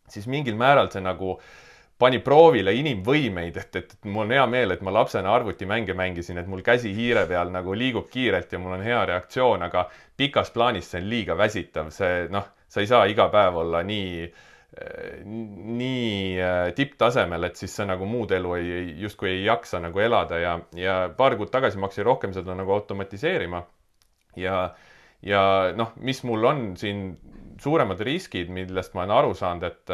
[0.06, 4.74] siis mingil määral see nagu äh, pani proovile inimvõimeid, et, et mul on hea meel,
[4.74, 8.76] et ma lapsena arvutimänge mängisin, et mul käsi hiire peal nagu liigub kiirelt ja mul
[8.78, 9.84] on hea reaktsioon, aga
[10.16, 14.32] pikas plaanis see on liiga väsitav, see noh, sa ei saa iga päev olla nii
[14.72, 20.38] nii äh, tipptasemel, et siis sa nagu muud elu ei, justkui ei jaksa nagu elada
[20.40, 23.62] ja, ja paar kuud tagasi ma hakkasin rohkem seda nagu automatiseerima.
[24.40, 24.72] ja,
[25.22, 25.42] ja
[25.76, 27.04] noh, mis mul on siin
[27.60, 29.92] suuremad riskid, millest ma olen aru saanud, et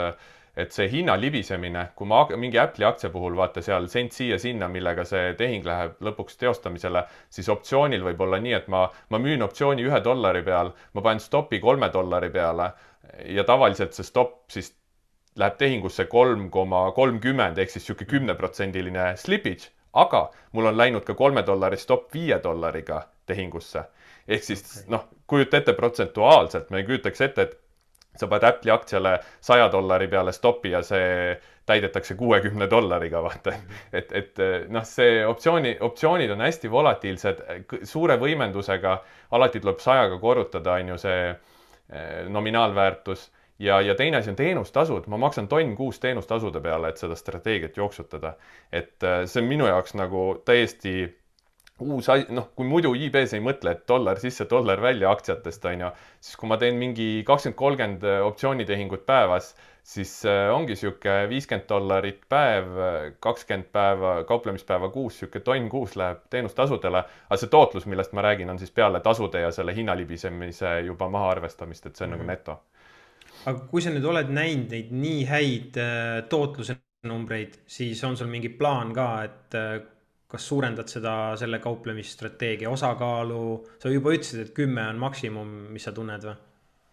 [0.58, 5.04] et see hinna libisemine, kui ma mingi Apple'i aktsia puhul vaata seal sent siia-sinna, millega
[5.06, 9.86] see tehing läheb lõpuks teostamisele, siis optsioonil võib olla nii, et ma, ma müün optsiooni
[9.86, 12.72] ühe dollari peal, ma panen stopi kolme dollari peale
[13.36, 14.72] ja tavaliselt see stopp siis
[15.38, 21.14] läheb tehingusse kolm koma kolmkümmend ehk siis niisugune kümneprotsendiline slippage, aga mul on läinud ka
[21.14, 23.84] kolme dollari stopp viie dollariga tehingusse.
[24.28, 24.90] ehk siis okay.
[24.90, 27.56] noh, kujuta ette protsentuaalselt, me ei kujutaks ette, et
[28.20, 33.52] sa paned Apple'i aktsiale saja dollari peale stopi ja see täidetakse kuuekümne dollariga, vaata.
[33.92, 34.40] et, et
[34.72, 37.42] noh, see optsiooni, optsioonid on hästi volatiilsed,
[37.84, 38.94] suure võimendusega,
[39.36, 43.28] alati tuleb sajaga korrutada, on ju, see eh, nominaalväärtus
[43.58, 47.76] ja, ja teine asi on teenustasud, ma maksan tonn kuus teenustasude peale, et seda strateegiat
[47.76, 48.34] jooksutada.
[48.72, 50.94] et eh, see on minu jaoks nagu täiesti
[51.80, 55.84] uus asi, noh, kui muidu IB-s ei mõtle, et dollar sisse, dollar välja aktsiatest, on
[55.84, 55.90] ju,
[56.24, 59.52] siis kui ma teen mingi kakskümmend, kolmkümmend äh, optsioonitehingut päevas,
[59.86, 62.72] siis äh, ongi niisugune viiskümmend dollarit päev,
[63.24, 68.50] kakskümmend päeva, kauplemispäeva kuus, niisugune tonn kuus läheb teenustasudele, aga see tootlus, millest ma räägin,
[68.50, 72.18] on siis peale tasude ja selle hinnalibisemise juba mahaarvestamist, et see on mm -hmm.
[72.18, 72.30] nagu mhm.
[72.30, 72.62] neto.
[73.46, 78.26] aga kui sa nüüd oled näinud neid nii häid äh, tootluse numbreid, siis on sul
[78.26, 79.54] mingi plaan ka, et
[80.28, 83.44] kas suurendad seda, selle kauplemisstrateegia osakaalu,
[83.80, 86.36] sa juba ütlesid, et kümme on maksimum, mis sa tunned või?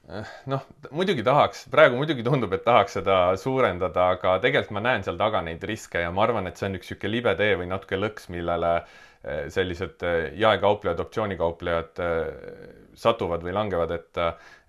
[0.06, 0.62] Eh, noh,
[0.94, 5.42] muidugi tahaks, praegu muidugi tundub, et tahaks seda suurendada, aga tegelikult ma näen seal taga
[5.42, 8.30] neid riske ja ma arvan, et see on üks niisugune libe tee või natuke lõks,
[8.36, 12.04] millele eh, sellised eh, jaekauplejad, optsioonikauplejad
[12.96, 14.22] satuvad või langevad, et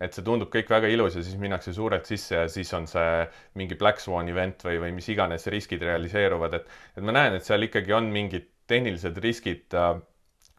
[0.03, 3.23] et see tundub kõik väga ilus ja siis minnakse suurelt sisse ja siis on see
[3.61, 7.45] mingi Black Swan event või, või mis iganes riskid realiseeruvad, et et ma näen, et
[7.45, 9.97] seal ikkagi on mingid tehnilised riskid, äh,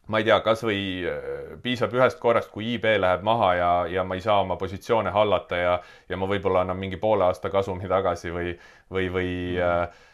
[0.08, 1.30] ma ei tea, kasvõi äh,
[1.64, 5.62] piisab ühest korrast, kui IB läheb maha ja, ja ma ei saa oma positsioone hallata
[5.62, 8.54] ja, ja ma võib-olla annan mingi poole aasta kasumi tagasi või,
[8.90, 10.04] või, või mm.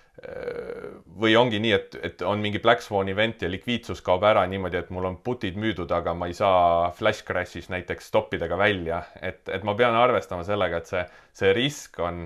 [1.21, 4.79] või ongi nii, et, et on mingi Black Swan event ja likviidsus kaob ära niimoodi,
[4.79, 9.43] et mul on putid müüdud, aga ma ei saa flash crash'is näiteks stoppidega välja, et,
[9.51, 11.03] et ma pean arvestama sellega, et see,
[11.35, 12.25] see risk on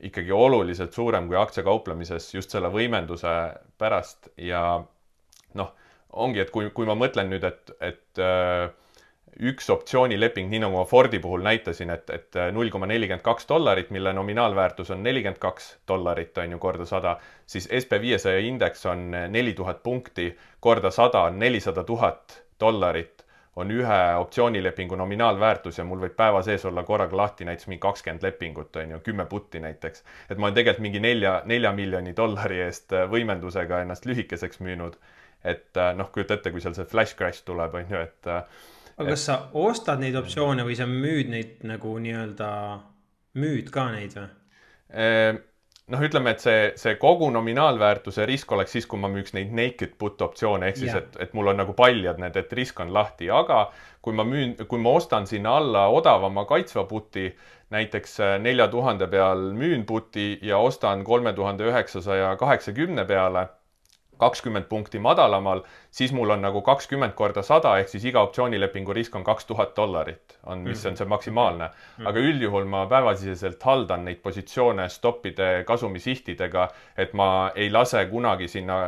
[0.00, 3.32] ikkagi oluliselt suurem kui aktsiakauplemises just selle võimenduse
[3.78, 4.80] pärast ja
[5.58, 5.72] noh,
[6.12, 8.68] ongi, et kui, kui ma mõtlen nüüd, et, et äh,
[9.50, 13.90] üks optsioonileping, nii nagu ma Fordi puhul näitasin, et, et null koma nelikümmend kaks dollarit,
[13.94, 19.10] mille nominaalväärtus on nelikümmend kaks dollarit, on ju, korda sada, siis SB viiesaja indeks on
[19.30, 23.20] neli tuhat punkti, korda sada on nelisada tuhat dollarit
[23.56, 28.22] on ühe optsioonilepingu nominaalväärtus ja mul võib päeva sees olla korraga lahti näiteks mingi kakskümmend
[28.24, 30.04] lepingut, on ju, kümme putti näiteks.
[30.30, 34.96] et ma olen tegelikult mingi nelja, nelja miljoni dollari eest äh, võimendusega ennast lühikeseks müünud.
[35.44, 38.30] Et äh, noh, kujuta ette, kui seal see flash crash tuleb, on ju, et.
[38.30, 42.50] Äh, aga kas sa ostad neid optsioone või sa müüd neid nagu nii-öelda,
[43.40, 44.28] müüd ka neid või?
[45.90, 49.96] noh, ütleme, et see, see kogu nominaalväärtuse risk oleks siis, kui ma müüks neid naked
[50.00, 53.30] put optsioone ehk siis, et, et mul on nagu paljad need, et risk on lahti,
[53.34, 53.64] aga
[54.02, 57.30] kui ma müün, kui ma ostan sinna alla odavama kaitsva put'i,
[57.74, 63.46] näiteks äh, nelja tuhande peal müün put'i ja ostan kolme tuhande üheksasaja kaheksakümne peale
[64.20, 69.16] kakskümmend punkti madalamal, siis mul on nagu kakskümmend korda sada, ehk siis iga optsioonilepingu risk
[69.16, 71.70] on kaks tuhat dollarit, on, mis on see maksimaalne.
[72.06, 78.80] aga üldjuhul ma päevasiseselt haldan neid positsioone stoppide kasumisihtidega, et ma ei lase kunagi sinna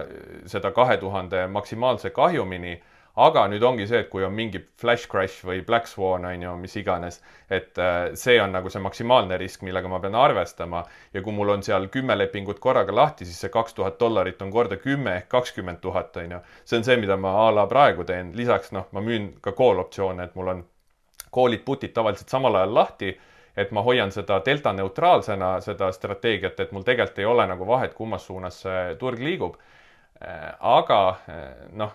[0.47, 2.79] seda kahe tuhande maksimaalse kahjumini
[3.16, 6.53] aga nüüd ongi see, et kui on mingi flash crash või black swan on ju,
[6.61, 7.20] mis iganes,
[7.51, 11.53] et äh, see on nagu see maksimaalne risk, millega ma pean arvestama ja kui mul
[11.57, 15.29] on seal kümme lepingut korraga lahti, siis see kaks tuhat dollarit on korda kümme ehk
[15.33, 16.40] kakskümmend tuhat on ju.
[16.64, 19.85] see on see, mida ma a la praegu teen, lisaks noh, ma müün ka call
[19.85, 20.64] optsioone, et mul on
[21.33, 23.12] call'id, put'id tavaliselt samal ajal lahti
[23.57, 27.92] et ma hoian seda delta neutraalsena, seda strateegiat, et mul tegelikult ei ole nagu vahet,
[27.94, 29.59] kummas suunas see turg liigub.
[30.22, 31.92] Äh, aga äh, noh,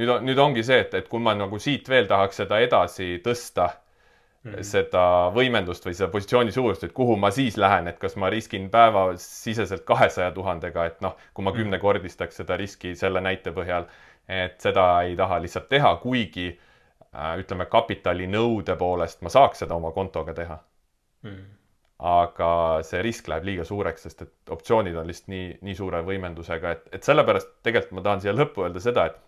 [0.00, 3.68] nüüd nüüd ongi see, et, et kui ma nagu siit veel tahaks seda edasi tõsta
[3.68, 4.66] mm, -hmm.
[4.70, 5.04] seda
[5.34, 9.84] võimendust või seda positsiooni suurust, et kuhu ma siis lähen, et kas ma riskin päevasiseselt
[9.84, 11.56] kahesaja tuhandega, et noh, kui ma -hmm.
[11.56, 13.86] kümnekordistaks seda riski selle näite põhjal,
[14.28, 19.92] et seda ei taha lihtsalt teha, kuigi äh, ütleme, kapitalinõude poolest ma saaks seda oma
[19.92, 20.58] kontoga teha
[21.22, 21.30] mm.
[21.30, 21.54] -hmm
[22.04, 26.72] aga see risk läheb liiga suureks, sest et optsioonid on lihtsalt nii, nii suure võimendusega,
[26.76, 29.20] et, et sellepärast tegelikult ma tahan siia lõppu öelda seda, et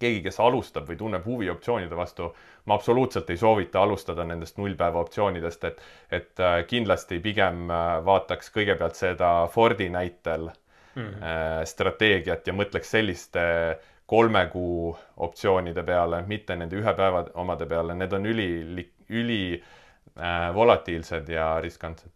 [0.00, 2.30] keegi, kes alustab või tunneb huvi optsioonide vastu,
[2.66, 8.52] ma absoluutselt ei soovita alustada nendest nullpäeva optsioonidest, et, et äh, kindlasti pigem äh, vaataks
[8.54, 11.64] kõigepealt seda Fordi näitel mm -hmm.
[11.64, 13.42] strateegiat ja mõtleks selliste
[14.06, 18.48] kolme kuu optsioonide peale, mitte nende ühe päeva omade peale, need on üli,
[19.08, 19.62] üli
[20.54, 22.10] volatiilsed ja riskantsed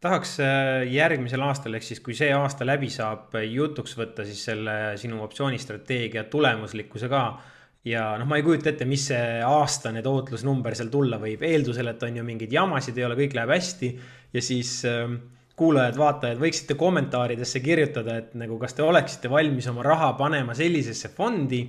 [0.00, 4.44] tahaks äh, järgmisel aastal, ehk siis kui see aasta läbi saab, äh, jutuks võtta siis
[4.50, 7.22] selle sinu optsioonistrateegia tulemuslikkuse ka.
[7.88, 12.02] ja noh, ma ei kujuta ette, mis see aastane tootlusnumber seal tulla võib, eeldusel, et
[12.06, 13.92] on ju mingeid jamasid ei ole, kõik läheb hästi.
[14.34, 15.18] ja siis äh,
[15.58, 21.64] kuulajad-vaatajad võiksite kommentaaridesse kirjutada, et nagu kas te oleksite valmis oma raha panema sellisesse fondi,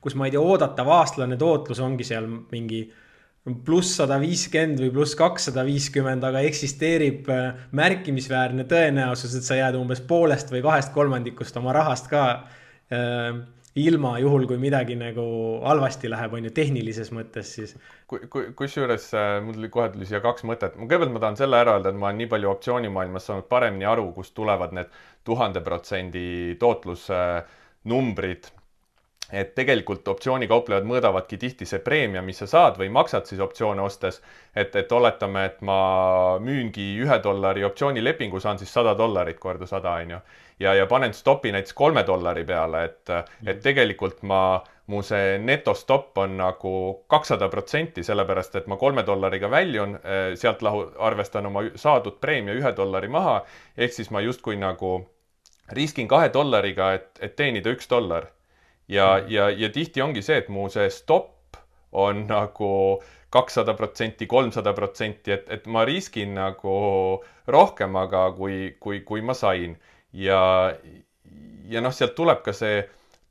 [0.00, 2.86] kus ma ei tea, oodatav aastane tootlus ongi seal mingi
[3.44, 9.76] pluss sada viiskümmend või pluss kakssada viiskümmend, aga eksisteerib äh, märkimisväärne tõenäosus, et sa jääd
[9.76, 12.22] umbes poolest või kahest kolmandikust oma rahast ka
[12.88, 13.42] äh,
[13.84, 15.26] ilma, juhul kui midagi nagu
[15.66, 17.76] halvasti läheb, on ju, tehnilises mõttes siis.
[18.08, 21.60] kui, kui, kusjuures äh, mul tuli kohe tuli siia kaks mõtet, kõigepealt ma tahan selle
[21.60, 24.88] ära öelda, et ma olen nii palju optsioonimaailmas saanud paremini aru, kust tulevad need
[25.28, 28.60] tuhande protsendi tootlusnumbrid äh,
[29.34, 34.20] et tegelikult optsioonikauplejad mõõdavadki tihti see preemia, mis sa saad või maksad siis optsioone ostes.
[34.54, 39.96] et, et oletame, et ma müüngi ühe dollari optsioonilepingu, saan siis sada dollarit korda sada,
[40.02, 40.18] on ju.
[40.60, 45.38] ja, ja panen stopi näiteks kolme dollari peale, et mm., et tegelikult ma, mu see
[45.38, 46.74] netostopp on nagu
[47.08, 52.54] kakssada protsenti, sellepärast et ma kolme dollariga väljun, eh, sealt lahu-, arvestan oma saadud preemia
[52.54, 53.42] ühe dollari maha,
[53.76, 55.00] ehk siis ma justkui nagu
[55.72, 58.33] riskin kahe dollariga, et, et teenida üks dollar
[58.88, 59.30] ja, mm.
[59.32, 61.58] ja, ja tihti ongi see, et mu see stopp
[61.92, 62.70] on nagu
[63.34, 66.74] kakssada protsenti, kolmsada protsenti, et, et ma riskin nagu
[67.50, 69.74] rohkem, aga kui, kui, kui ma sain
[70.14, 70.74] ja,
[71.70, 72.84] ja noh, sealt tuleb ka see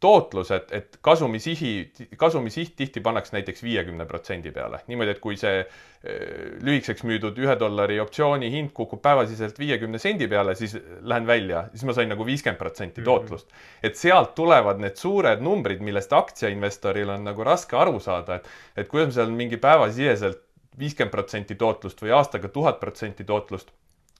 [0.03, 1.71] tootlus, et, et kasumisihi,
[2.19, 4.81] kasumisiht tihti pannakse näiteks viiekümne protsendi peale.
[4.87, 6.21] niimoodi, et kui see eh,
[6.63, 11.85] lühikeseks müüdud ühe dollari optsiooni hind kukub päevasiselt viiekümne sendi peale, siis lähen välja, siis
[11.87, 13.09] ma sain nagu viiskümmend protsenti mhm.
[13.09, 13.53] tootlust.
[13.83, 18.51] et sealt tulevad need suured numbrid, millest aktsiainvestoril on nagu raske aru saada, et,
[18.83, 20.43] et kuidas seal mingi päevasiseselt
[20.79, 23.71] viiskümmend protsenti tootlust või aastaga tuhat protsenti tootlust.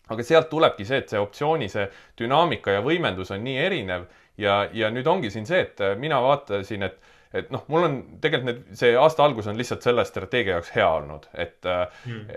[0.09, 1.85] aga sealt tulebki see, et see optsiooni, see
[2.19, 4.03] dünaamika ja võimendus on nii erinev
[4.37, 7.01] ja, ja nüüd ongi siin see, et äh, mina vaatasin, et
[7.33, 10.89] et noh, mul on tegelikult need, see aasta algus on lihtsalt selle strateegia jaoks hea
[10.99, 12.27] olnud, et hmm.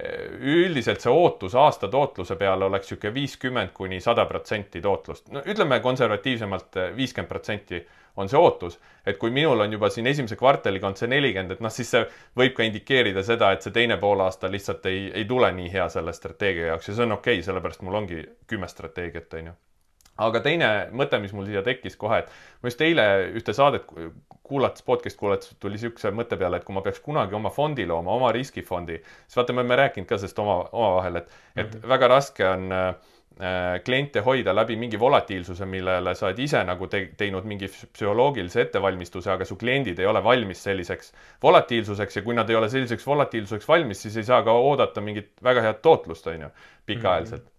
[0.56, 5.28] üldiselt see ootus aasta tootluse peale oleks niisugune viiskümmend kuni sada protsenti tootlust.
[5.34, 7.82] no ütleme konservatiivsemalt äh, viiskümmend protsenti
[8.16, 11.61] on see ootus, et kui minul on juba siin esimese kvartaliga olnud see nelikümmend, et
[11.61, 12.07] noh, siis see
[12.40, 16.16] võib ka indikeerida seda, et see teine poolaasta lihtsalt ei, ei tule nii hea selle
[16.16, 19.59] strateegia jaoks ja see on okei okay,, sellepärast mul ongi kümme strateegiat, on ju
[20.17, 23.07] aga teine mõte, mis mul siia tekkis kohe, et ma just eile
[23.37, 23.89] ühte saadet
[24.47, 28.14] kuulates, podcast kuulates tuli niisuguse mõtte peale, et kui ma peaks kunagi oma fondi looma,
[28.14, 31.89] oma riskifondi, siis vaata, me oleme rääkinud ka sellest oma, omavahel, et, et mm -hmm.
[31.89, 32.95] väga raske on äh,
[33.85, 39.31] kliente hoida läbi mingi volatiilsuse, millele sa oled ise nagu te teinud mingi psühholoogilise ettevalmistuse,
[39.31, 41.12] aga su kliendid ei ole valmis selliseks
[41.43, 45.33] volatiilsuseks ja kui nad ei ole selliseks volatiilsuseks valmis, siis ei saa ka oodata mingit
[45.43, 46.49] väga head tootlust, on ju,
[46.87, 47.47] pikaajaliselt mm.
[47.49, 47.55] -hmm.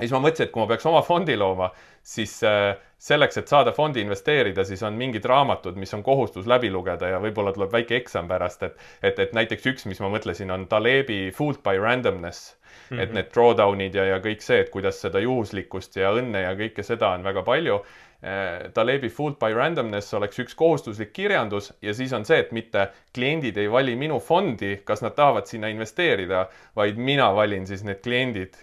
[0.00, 1.70] Ja siis ma mõtlesin, et kui ma peaks oma fondi looma,
[2.02, 6.70] siis äh, selleks, et saada fondi investeerida, siis on mingid raamatud, mis on kohustus läbi
[6.72, 10.50] lugeda ja võib-olla tuleb väike eksam pärast, et et, et näiteks üks, mis ma mõtlesin,
[10.52, 12.56] on Talebi Fooled by Randomness
[12.90, 12.96] mm.
[12.96, 13.02] -hmm.
[13.02, 16.84] et need drawdown'id ja, ja kõik see, et kuidas seda juhuslikkust ja õnne ja kõike
[16.86, 17.80] seda on väga palju.
[18.20, 22.90] Eh, Talebi Fooled by Randomness oleks üks kohustuslik kirjandus ja siis on see, et mitte
[23.16, 28.02] kliendid ei vali minu fondi, kas nad tahavad sinna investeerida, vaid mina valin siis need
[28.04, 28.58] kliendid,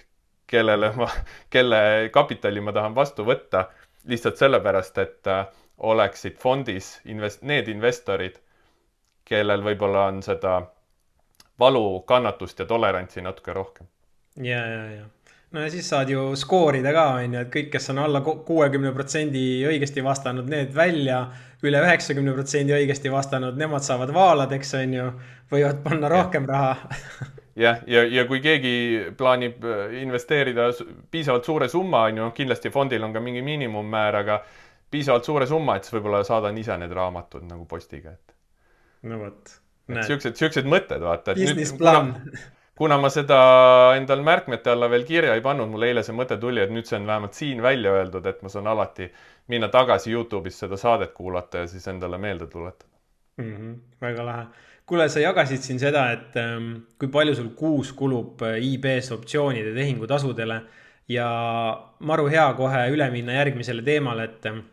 [0.48, 1.10] kellele ma,
[1.50, 3.68] kelle kapitali ma tahan vastu võtta,
[4.08, 5.46] lihtsalt sellepärast, et äh,
[5.78, 8.40] oleksid fondis invest-, need investorid,
[9.28, 10.62] kellel võib-olla on seda
[11.60, 13.88] valu, kannatust ja tolerantsi natuke rohkem
[14.38, 15.06] ja, ja, ja
[15.52, 18.92] no ja siis saad ju skoorida ka, on ju, et kõik, kes on alla kuuekümne
[18.96, 21.28] protsendi õigesti vastanud, need välja.
[21.66, 25.06] üle üheksakümne protsendi õigesti vastanud, nemad saavad vaaladeks, on ju,
[25.52, 26.54] võivad panna rohkem ja.
[26.54, 26.90] raha
[27.58, 28.74] jah, ja, ja, ja kui keegi
[29.18, 30.70] plaanib äh, investeerida
[31.12, 34.42] piisavalt suure summa, on ju, kindlasti fondil on ka mingi miinimummäär, aga
[34.92, 38.38] piisavalt suure summa, et siis võib-olla saadan ise need raamatud nagu postiga, et.
[39.10, 39.58] no vot.
[39.88, 41.36] siuksed, siuksed mõtted, vaata.
[41.38, 42.16] business plaan
[42.78, 43.38] kuna ma seda
[43.98, 47.00] endal märkmete alla veel kirja ei pannud, mul eile see mõte tuli, et nüüd see
[47.00, 49.10] on vähemalt siin välja öeldud, et ma saan alati
[49.52, 52.92] minna tagasi Youtube'is seda saadet kuulata ja siis endale meelde tuletada
[53.38, 53.54] mm.
[53.56, 54.46] -hmm, väga lahe.
[54.88, 59.76] Kuule, sa jagasid siin seda, et ähm, kui palju sul kuus kulub äh, IB-s optsioonide
[59.76, 60.62] tehingutasudele.
[61.12, 61.28] Ja
[62.04, 64.64] maru hea kohe üle minna järgmisele teemale, et ähm,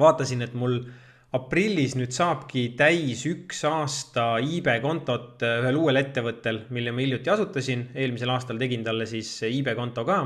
[0.00, 0.92] vaatasin, et mul äh,
[1.36, 7.30] aprillis nüüd saabki täis üks aasta iibe kontot äh, ühel uuel ettevõttel, mille ma hiljuti
[7.30, 10.24] asutasin, eelmisel aastal tegin talle siis iibe konto ka.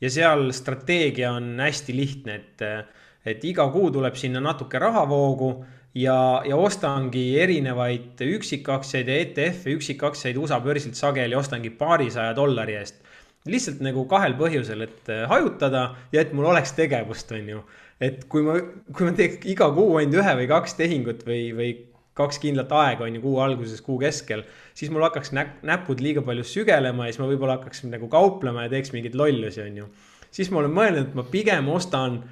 [0.00, 5.50] ja seal strateegia on hästi lihtne, et, äh, et iga kuu tuleb sinna natuke rahavoogu
[5.94, 13.02] ja, ja ostangi erinevaid üksikaktsiaid ja ETF-e, üksikaktsiaid USA börsilt sageli ostangi paarisaja dollari eest.
[13.46, 17.62] lihtsalt nagu kahel põhjusel, et äh, hajutada ja et mul oleks tegevust, on ju
[18.00, 18.56] et kui ma,
[18.96, 21.70] kui ma teeks iga kuu ainult ühe või kaks tehingut või, või
[22.16, 24.42] kaks kindlat aega on ju kuu alguses, kuu keskel,
[24.76, 28.66] siis mul hakkaks nä näpud liiga palju sügelema ja siis ma võib-olla hakkaks nagu kauplema
[28.66, 29.88] ja teeks mingeid lollusi, on ju.
[30.32, 32.22] siis ma olen mõelnud, et ma pigem ostan,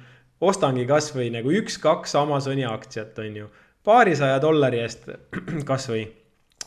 [0.41, 3.47] ostangi kasvõi nagu üks-kaks Amazoni aktsiat, on ju.
[3.83, 5.09] paarisaja dollari eest
[5.71, 6.05] kasvõi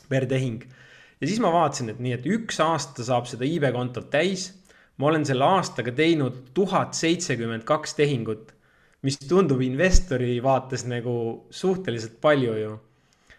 [0.09, 0.64] per tehing.
[1.20, 4.51] ja siis ma vaatasin, et nii, et üks aasta saab seda iibe kontot täis.
[4.97, 8.53] ma olen selle aastaga teinud tuhat seitsekümmend kaks tehingut
[9.07, 11.14] mis tundub investori vaates nagu
[11.51, 12.73] suhteliselt palju ju.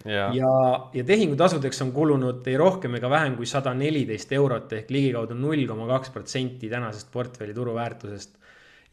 [0.06, 0.54] ja, ja,
[0.94, 5.64] ja tehingutasudeks on kulunud ei rohkem ega vähem kui sada neliteist eurot ehk ligikaudu null
[5.70, 8.36] koma kaks protsenti tänasest portfelli turuväärtusest.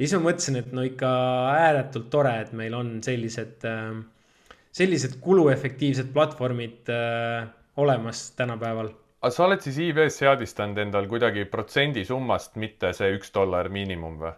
[0.00, 1.10] Ja siis ma mõtlesin, et no ikka
[1.52, 4.00] ääretult tore, et meil on sellised, äh,
[4.72, 7.44] sellised kuluefektiivsed platvormid äh,
[7.76, 8.88] olemas tänapäeval
[9.20, 14.16] aga sa oled siis IB-s seadistanud endal kuidagi protsendi summast, mitte see üks dollar miinimum
[14.22, 14.32] või?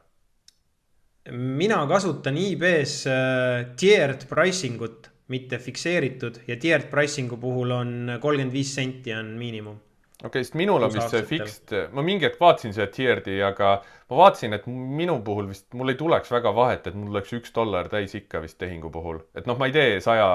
[1.30, 8.52] mina kasutan IB-s äh, tiered pricing ut, mitte fikseeritud ja tiered pricing'u puhul on kolmkümmend
[8.52, 9.78] viis senti on miinimum.
[10.22, 13.72] Okei okay,, sest minul on vist see fixed, ma mingi hetk vaatasin seda tiered'i, aga
[14.12, 17.54] ma vaatasin, et minu puhul vist, mul ei tuleks väga vahet, et mul oleks üks
[17.56, 19.18] dollar täis ikka vist tehingu puhul.
[19.34, 20.28] et noh, ma ei tee saja,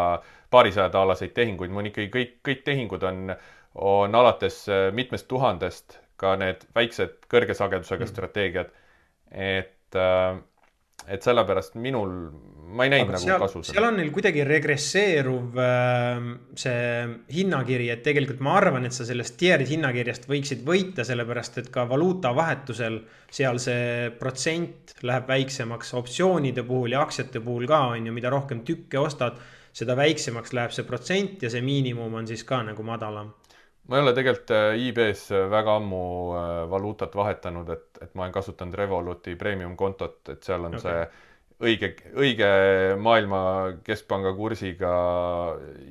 [0.52, 3.32] paarisaja daalaseid tehinguid, mul ikkagi kõik, kõik tehingud on,
[3.88, 8.12] on alates äh, mitmest tuhandest, ka need väiksed kõrge sagedusega mm.
[8.12, 8.76] strateegiad.
[9.32, 10.40] et äh,
[11.08, 12.12] et sellepärast minul,
[12.76, 13.62] ma ei näinud nagu seal, kasu.
[13.66, 16.28] seal on neil kuidagi regresseeruv äh,
[16.60, 16.82] see
[17.38, 21.88] hinnakiri, et tegelikult ma arvan, et sa sellest tiered hinnakirjast võiksid võita, sellepärast et ka
[21.90, 23.00] valuutavahetusel
[23.40, 28.66] seal see protsent läheb väiksemaks optsioonide puhul ja aktsiate puhul ka on ju, mida rohkem
[28.68, 29.40] tükke ostad,
[29.78, 33.32] seda väiksemaks läheb see protsent ja see miinimum on siis ka nagu madalam
[33.88, 36.02] ma ei ole tegelikult äh, IB-s äh, väga ammu
[36.36, 40.84] äh, valuutat vahetanud, et, et ma olen kasutanud Revoluti premium kontot, et seal on okay.
[40.84, 42.50] see õige, õige
[43.02, 43.42] maailma
[43.88, 44.92] keskpanga kursiga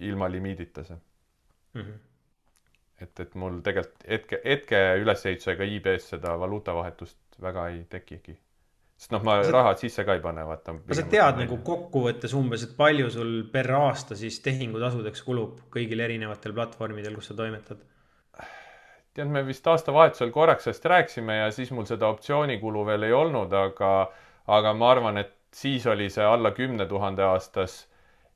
[0.06, 1.80] ilma limiidita see mm.
[1.80, 2.02] -hmm.
[3.06, 8.36] et, et mul tegelikult hetke, hetke ülesehitusega IB-s seda valuutavahetust väga ei tekigi
[8.96, 10.78] sest noh, ma sa, raha sisse ka ei pane, vaata.
[10.88, 16.00] kas sa tead nagu kokkuvõttes umbes, et palju sul per aasta siis tehingutasudeks kulub kõigil
[16.04, 17.82] erinevatel platvormidel, kus sa toimetad?
[19.16, 23.52] tead, me vist aastavahetusel korraks sellest rääkisime ja siis mul seda optsioonikulu veel ei olnud,
[23.52, 23.92] aga,
[24.58, 27.78] aga ma arvan, et siis oli see alla kümne tuhande aastas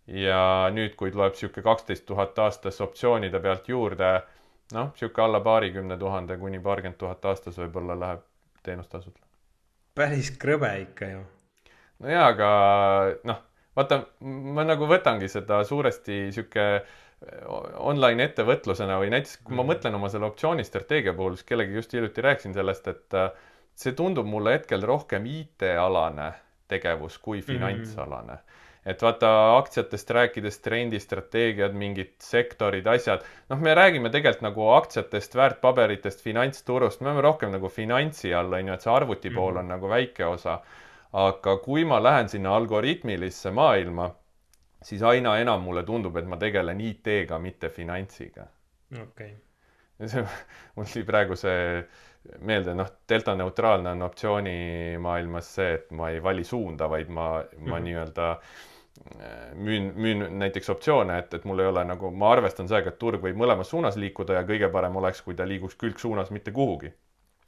[0.06, 0.42] ja
[0.72, 4.12] nüüd, kui tuleb niisugune kaksteist tuhat aastas optsioonide pealt juurde,
[4.74, 8.24] noh, niisugune alla paarikümne tuhande kuni paarkümmend tuhat aastas võib-olla läheb
[8.62, 9.29] teenustasudele.
[9.96, 11.20] Päris krõbe ikka ju.
[12.00, 12.50] no jaa, aga
[13.28, 13.42] noh,
[13.76, 16.82] vaata, ma nagu võtangi seda suuresti niisugune
[17.84, 19.72] online ettevõtlusena või näiteks kui ma mhm.
[19.74, 23.28] mõtlen oma selle optsioonistrateegia puhul, siis kellegagi just hiljuti rääkisin sellest, et äh,
[23.76, 26.30] see tundub mulle hetkel rohkem IT-alane
[26.70, 27.46] tegevus kui mhm.
[27.46, 28.40] finantsalane mm.
[28.40, 35.36] -hmm et vaata aktsiatest rääkides trendistrateegiad, mingid sektorid, asjad, noh, me räägime tegelikult nagu aktsiatest,
[35.36, 39.64] väärtpaberitest, finantsturust, me oleme rohkem nagu finantsi all, on ju, et see arvuti pool on
[39.64, 39.74] mm -hmm.
[39.74, 40.60] nagu väike osa.
[41.12, 44.14] aga kui ma lähen sinna algoritmilisse maailma
[44.82, 48.46] siis aina enam mulle tundub, et ma tegelen IT-ga, mitte finantsiga.
[49.02, 50.08] okei okay..
[50.08, 50.24] see,
[50.76, 51.84] mul tuli praegu see
[52.38, 57.40] meelde, noh, delta neutraalne on optsioonimaailmas see, et ma ei vali suunda, vaid ma, ma
[57.40, 57.82] mm -hmm.
[57.88, 58.38] nii-öelda äh,
[59.54, 63.22] müün, müün näiteks optsioone, et, et mul ei ole nagu, ma arvestan sellega, et turg
[63.24, 66.92] võib mõlemas suunas liikuda ja kõige parem oleks, kui ta liiguks külgsuunas, mitte kuhugi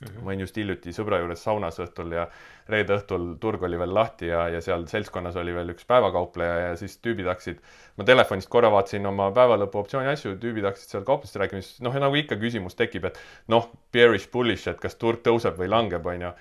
[0.02, 0.24] Mm -hmm.
[0.24, 2.24] ma olin just hiljuti sõbra juures saunas õhtul ja
[2.68, 6.72] reede õhtul turg oli veel lahti ja, ja seal seltskonnas oli veel üks päevakaupleja ja
[6.76, 7.60] siis tüübid hakkasid,
[7.96, 11.94] ma telefonist korra vaatasin oma päevalõpu optsiooni asju, tüübid hakkasid seal kauplusest rääkima, siis noh,
[12.06, 13.20] nagu ikka küsimus tekib, et
[13.54, 16.32] noh, bearish, bullish, et kas turg tõuseb või langeb, onju.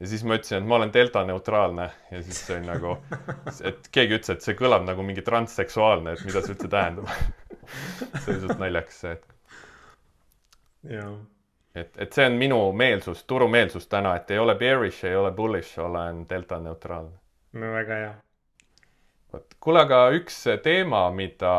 [0.00, 2.98] Ja siis ma ütlesin, et ma olen delta neutraalne ja siis see on nagu,
[3.70, 7.10] et keegi ütles, et see kõlab nagu mingi transseksuaalne, et mida see üldse tähendab
[8.22, 9.34] see oli suht naljakas see, et.
[10.98, 11.18] jah
[11.80, 15.78] et, et see on minu meelsus, turumeelsus täna, et ei ole bearish, ei ole bullish,
[15.78, 17.12] olen delta neutraalne.
[17.52, 18.14] no väga hea.
[19.32, 21.52] vot, kuule, aga üks teema, mida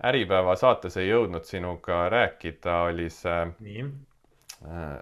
[0.00, 3.82] Äripäeva saates ei jõudnud sinuga rääkida, oli see Nii.
[4.64, 4.94] äh,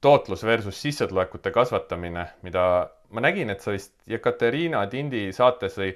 [0.00, 2.64] tootlus versus sissetulekute kasvatamine, mida
[3.10, 5.92] ma nägin, et sa vist Jekaterina Tindi saates või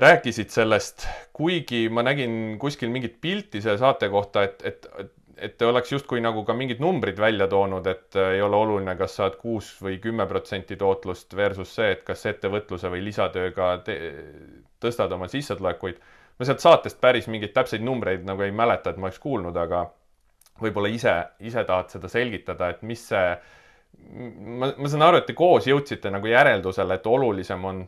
[0.00, 4.88] rääkisid sellest, kuigi ma nägin kuskil mingit pilti selle saate kohta, et, et,
[5.36, 8.96] et te oleks justkui nagu ka mingid numbrid välja toonud, et äh, ei ole oluline,
[8.96, 13.72] kas saad kuus või kümme protsenti tootlust versus see, et kas ettevõtluse või lisatööga
[14.80, 16.00] tõstad oma sissetulekuid.
[16.38, 19.86] ma sealt saatest päris mingeid täpseid numbreid nagu ei mäleta, et ma oleks kuulnud, aga
[20.62, 23.36] võib-olla ise, ise tahad seda selgitada, et mis see,
[24.62, 27.84] ma, ma saan aru, et te koos jõudsite nagu järeldusele, et olulisem on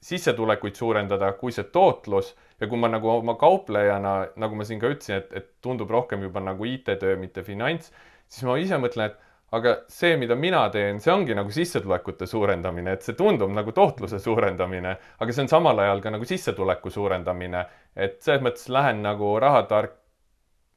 [0.00, 4.92] sissetulekuid suurendada kui see tootlus ja kui ma nagu oma kauplejana, nagu ma siin ka
[4.92, 7.92] ütlesin, et, et tundub rohkem juba nagu IT-töö, mitte finants,
[8.28, 12.94] siis ma ise mõtlen, et aga see, mida mina teen, see ongi nagu sissetulekute suurendamine,
[12.94, 17.64] et see tundub nagu tootluse suurendamine, aga see on samal ajal ka nagu sissetuleku suurendamine.
[17.96, 19.99] et selles mõttes lähen nagu rahatark,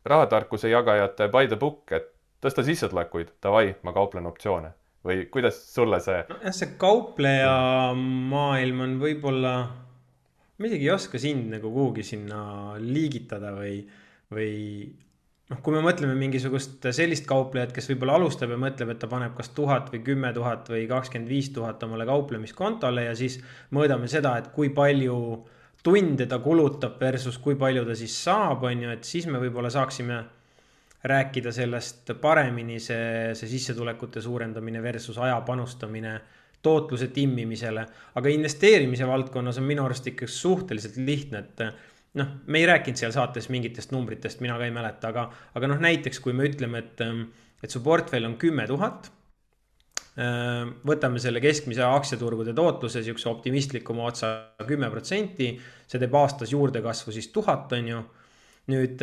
[0.05, 2.09] rahatarkuse jagajate by the book, et
[2.43, 4.73] tõsta sissetulekuid, davai, ma kauplen optsioone
[5.03, 6.21] või kuidas sulle see?
[6.29, 7.55] nojah, see kaupleja
[7.95, 9.53] maailm on võib-olla
[10.57, 13.79] ma isegi ei oska sind nagu kuhugi sinna liigitada või,
[14.33, 14.51] või
[15.49, 19.35] noh, kui me mõtleme mingisugust sellist kauplejat, kes võib-olla alustab ja mõtleb, et ta paneb
[19.37, 23.39] kas tuhat või kümme tuhat või kakskümmend viis tuhat omale kauplemiskontole ja siis
[23.75, 25.17] mõõdame seda, et kui palju
[25.83, 29.71] tunde ta kulutab versus kui palju ta siis saab, on ju, et siis me võib-olla
[29.73, 30.21] saaksime
[31.03, 36.13] rääkida sellest paremini, see, see sissetulekute suurendamine versus aja panustamine
[36.63, 37.85] tootluse timmimisele.
[38.15, 41.65] aga investeerimise valdkonnas on minu arust ikka suhteliselt lihtne, et
[42.19, 45.81] noh, me ei rääkinud seal saates mingitest numbritest, mina ka ei mäleta, aga, aga noh,
[45.83, 47.03] näiteks kui me ütleme, et,
[47.63, 49.11] et su portfell on kümme tuhat.
[50.13, 54.27] Võtame selle keskmise aktsiaturgude tootluse, sihukese optimistlikuma otsa
[54.67, 55.47] kümme protsenti,
[55.89, 58.01] see teeb aastas juurdekasvu siis tuhat, on ju.
[58.69, 59.01] nüüd,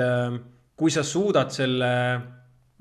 [0.78, 1.90] kui sa suudad selle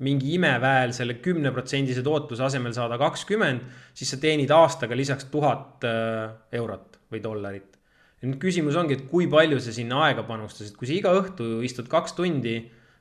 [0.04, 3.66] mingi imeväel selle kümneprotsendise tootluse asemel saada kakskümmend,
[3.96, 7.76] siis sa teenid aastaga lisaks tuhat äh, eurot või dollarit.
[8.20, 11.88] nüüd küsimus ongi, et kui palju sa sinna aega panustasid, kui sa iga õhtu istud
[11.88, 12.58] kaks tundi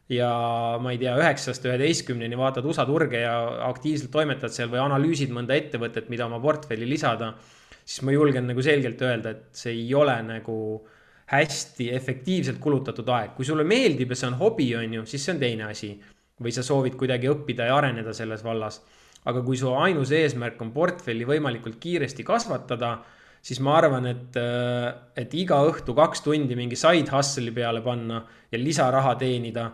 [0.10, 0.30] ja
[0.82, 3.34] ma ei tea, üheksast üheteistkümneni vaatad USA turge ja
[3.70, 7.36] aktiivselt toimetad seal või analüüsid mõnda ettevõtet, mida oma portfelli lisada,
[7.84, 10.56] siis ma julgen nagu selgelt öelda, et see ei ole nagu
[11.30, 13.36] hästi efektiivselt kulutatud aeg.
[13.36, 15.92] kui sulle meeldib ja see on hobi, on ju, siis see on teine asi
[16.42, 18.82] või sa soovid kuidagi õppida ja areneda selles vallas.
[19.30, 22.94] aga kui su ainus eesmärk on portfelli võimalikult kiiresti kasvatada,
[23.42, 24.38] siis ma arvan, et,
[25.20, 29.70] et iga õhtu kaks tundi mingi side hustle'i peale panna ja lisaraha teenida,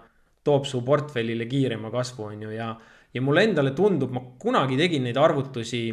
[0.46, 2.70] toob su portfellile kiirema kasvu, on ju, ja,
[3.14, 5.88] ja mulle endale tundub, ma kunagi tegin neid arvutusi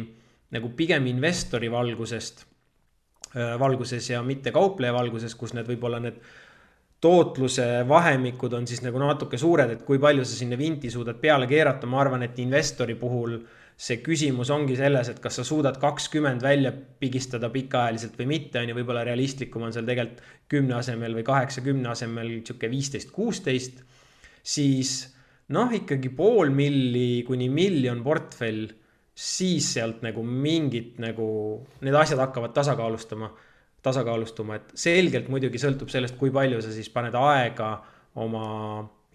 [0.53, 2.45] nagu pigem investori valgusest,
[3.59, 6.19] valguses ja mitte kaupleja valguses, kus need võib-olla need
[7.03, 11.49] tootluse vahemikud on siis nagu natuke suured, et kui palju sa sinna vinti suudad peale
[11.49, 13.39] keerata, ma arvan, et investori puhul
[13.83, 18.69] see küsimus ongi selles, et kas sa suudad kakskümmend välja pigistada pikaajaliselt või mitte, on
[18.69, 20.21] ju, võib-olla realistlikum on seal tegelikult
[20.53, 23.81] kümne asemel või kaheksakümne asemel sihuke viisteist, kuusteist,
[24.43, 24.93] siis
[25.53, 28.67] noh, ikkagi pool milli kuni miljon portfell,
[29.13, 31.27] siis sealt nagu mingit nagu,
[31.85, 33.29] need asjad hakkavad tasakaalustama,
[33.83, 37.75] tasakaalustuma, et selgelt muidugi sõltub sellest, kui palju sa siis paned aega
[38.23, 38.45] oma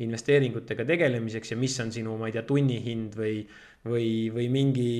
[0.02, 3.40] investeeringutega tegelemiseks ja mis on sinu, ma ei tea, tunnihind või,
[3.88, 4.92] või, või mingi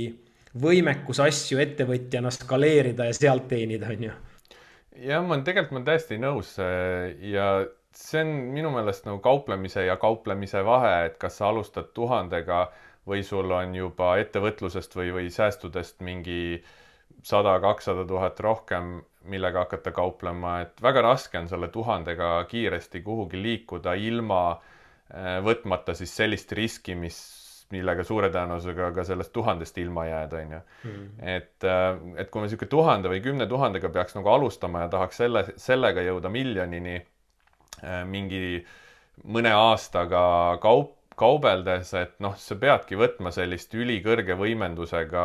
[0.59, 4.17] võimekus asju ettevõtjana skaleerida ja sealt teenida, on ju.
[5.05, 7.51] jah, ma olen tegelikult, ma olen täiesti nõus ja
[7.95, 12.67] see on minu meelest nagu kauplemise ja kauplemise vahe, et kas sa alustad tuhandega
[13.09, 16.63] või sul on juba ettevõtlusest või, või säästudest mingi
[17.23, 23.41] sada, kakssada tuhat rohkem, millega hakata kauplema, et väga raske on selle tuhandega kiiresti kuhugi
[23.43, 27.19] liikuda ilma äh, võtmata siis sellist riski, mis,
[27.73, 30.61] millega suure tõenäosusega ka sellest tuhandest ilma jääd, on ju.
[30.85, 31.05] Hmm.
[31.35, 35.25] et, äh, et kui me niisugune tuhande või kümne tuhandega peaks nagu alustama ja tahaks
[35.25, 37.01] selle, sellega jõuda miljonini
[38.07, 38.65] mingi
[39.25, 40.23] mõne aastaga
[40.63, 45.25] kaup, kaubeldes, et noh, sa peadki võtma sellist ülikõrge võimendusega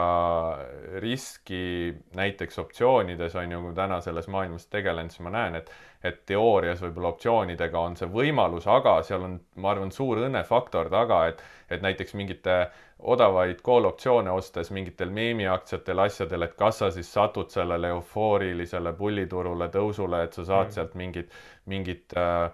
[1.03, 5.73] riski näiteks optsioonides on ju, kui täna selles maailmas tegelen, siis ma näen, et
[6.03, 11.27] et teoorias võib-olla optsioonidega on see võimalus, aga seal on, ma arvan, suur õnnefaktor taga,
[11.31, 12.57] et et näiteks mingite
[13.03, 19.67] odavaid call optsioone ostes mingitel meemiaktsiatel, asjadel, et kas sa siis satud sellele eufoorilisele pulliturule
[19.73, 20.75] tõusule, et sa saad mm.
[20.77, 21.35] sealt mingit,
[21.71, 22.47] mingit äh,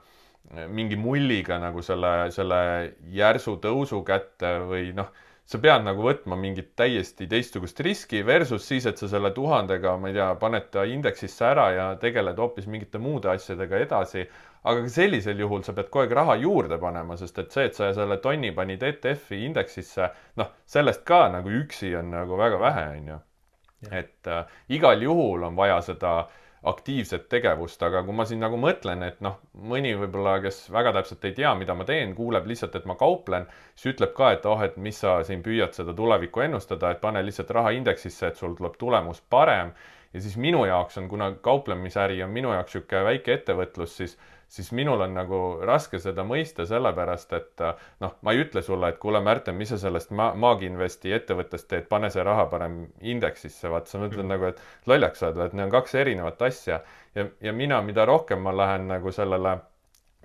[0.67, 2.59] mingi mulliga nagu selle, selle
[3.13, 5.11] järsu tõusu kätte või noh,
[5.49, 10.11] sa pead nagu võtma mingit täiesti teistsugust riski versus siis, et sa selle tuhandega, ma
[10.11, 14.27] ei tea, paned ta indeksisse ära ja tegeled hoopis mingite muude asjadega edasi.
[14.63, 17.75] aga ka sellisel juhul sa pead kogu aeg raha juurde panema, sest et see, et
[17.75, 22.85] sa selle tonni panid ETF-i indeksisse, noh, sellest ka nagu üksi on nagu väga vähe,
[22.97, 23.19] on ju.
[23.89, 24.45] et äh,
[24.75, 29.21] igal juhul on vaja seda äh, aktiivset tegevust, aga kui ma siin nagu mõtlen, et
[29.23, 29.37] noh,
[29.71, 33.47] mõni võib-olla, kes väga täpselt ei tea, mida ma teen, kuuleb lihtsalt, et ma kauplen,
[33.75, 37.23] siis ütleb ka, et oh, et mis sa siin püüad seda tulevikku ennustada, et pane
[37.23, 39.71] lihtsalt raha indeksisse, et sul tuleb tulemus parem.
[40.13, 44.17] ja siis minu jaoks on, kuna kauplemisäri on minu jaoks niisugune väike ettevõtlus, siis
[44.49, 47.63] siis minul on nagu raske seda mõista, sellepärast et
[48.01, 51.87] noh, ma ei ütle sulle, et kuule, Märten, mis sa sellest ma-, Maaginvesti ettevõttest teed,
[51.91, 54.33] pane see raha parem indeksisse, vaat sa mõtled mm.
[54.33, 56.81] nagu, et lollaks või et need on kaks erinevat asja.
[57.15, 59.59] ja, ja mina, mida rohkem ma lähen nagu sellele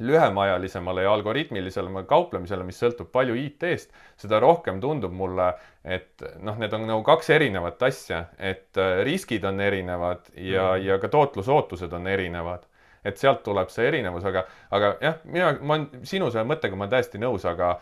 [0.00, 5.52] lühemaajalisemale ja algoritmilisele kauplemisele, mis sõltub palju IT-st, seda rohkem tundub mulle,
[5.84, 10.98] et noh, need on nagu kaks erinevat asja, et riskid on erinevad ja mm., ja
[10.98, 12.64] ka tootlusootused on erinevad
[13.04, 14.44] et sealt tuleb see erinevus, aga,
[14.74, 17.74] aga jah, mina, ma olen sinu selle mõttega, ma olen täiesti nõus, aga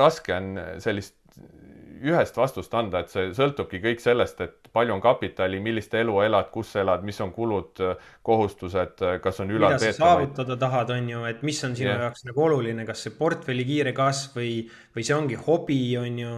[0.00, 1.18] raske on sellist
[2.04, 6.50] ühest vastust anda, et see sõltubki kõik sellest, et palju on kapitali, millist elu elad,
[6.52, 7.80] kus elad, mis on kulud,
[8.26, 12.02] kohustused, kas on ülal mida sa saavutada tahad, on ju, et mis on sinu yeah.
[12.06, 14.52] jaoks nagu oluline, kas see portfelli kiire kasv või,
[14.96, 16.34] või see ongi hobi, on ju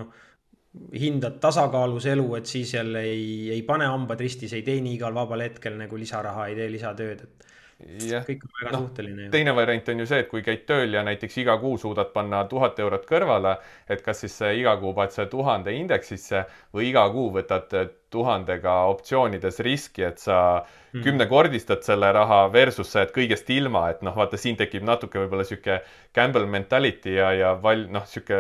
[1.01, 3.27] hindad tasakaalus elu, et siis jälle ei,
[3.57, 7.55] ei pane hambad ristis, ei teeni igal vabal hetkel nagu lisaraha, ei tee lisatööd, et
[7.77, 9.29] kõik on väga no, suhteline.
[9.31, 12.45] teine variant on ju see, et kui käid tööl ja näiteks iga kuu suudad panna
[12.49, 13.57] tuhat eurot kõrvale,
[13.89, 17.77] et kas siis iga kuu paned selle tuhande indeksisse või iga kuu võtad
[18.15, 21.03] tuhandega optsioonides riski, et sa mm.
[21.05, 25.47] kümnekordistad selle raha versus sa jääd kõigest ilma, et noh, vaata siin tekib natuke võib-olla
[25.47, 25.81] sihuke
[26.17, 28.39] gamble mentality ja, ja val-, noh, sihuke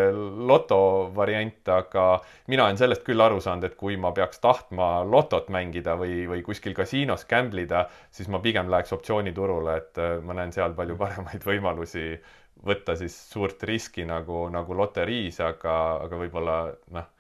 [0.51, 0.79] loto
[1.17, 2.07] variant, aga
[2.53, 6.45] mina olen sellest küll aru saanud, et kui ma peaks tahtma lotot mängida või, või
[6.47, 10.99] kuskil kasiinos gamble ida, siis ma pigem läheks optsiooniturule, et äh, ma näen seal palju
[11.03, 12.14] paremaid võimalusi
[12.67, 16.62] võtta siis suurt riski nagu, nagu loteriis, aga, aga võib-olla
[16.95, 17.12] noh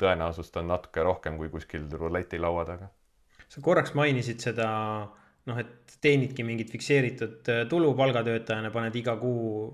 [0.00, 2.88] tõenäosust on natuke rohkem kui kuskil ruletilaua taga.
[3.48, 4.68] sa korraks mainisid seda
[5.48, 9.70] noh, et teenidki mingit fikseeritud äh, tulu palgatöötajana, paned iga kuu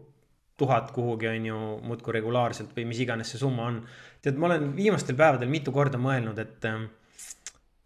[0.58, 3.82] tuhat kuhugi, on ju, muudkui regulaarselt või mis iganes see summa on.
[4.22, 6.80] tead, ma olen viimastel päevadel mitu korda mõelnud, et, äh,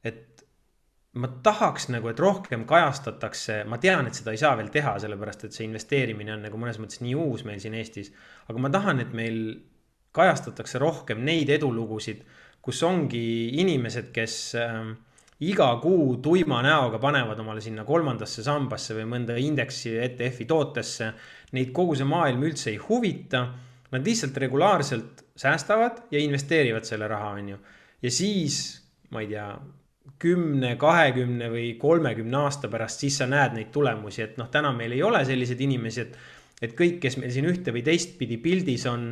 [0.08, 0.44] et
[1.12, 5.44] ma tahaks nagu, et rohkem kajastatakse, ma tean, et seda ei saa veel teha, sellepärast
[5.48, 8.12] et see investeerimine on nagu mõnes mõttes nii uus meil siin Eestis.
[8.48, 9.42] aga ma tahan, et meil
[10.12, 12.22] kajastatakse rohkem neid edulugusid,
[12.62, 13.24] kus ongi
[13.58, 14.92] inimesed, kes äh,
[15.42, 21.12] iga kuu tuima näoga panevad omale sinna kolmandasse sambasse või mõnda indeksi ETF-i tootesse.
[21.56, 23.46] Neid kogu see maailm üldse ei huvita.
[23.92, 27.58] Nad lihtsalt regulaarselt säästavad ja investeerivad selle raha, on ju.
[28.02, 28.56] ja siis,
[29.10, 29.48] ma ei tea,
[30.22, 34.94] kümne, kahekümne või kolmekümne aasta pärast, siis sa näed neid tulemusi, et noh, täna meil
[34.94, 36.16] ei ole selliseid inimesi, et,
[36.62, 39.10] et kõik, kes meil siin ühte või teistpidi pildis on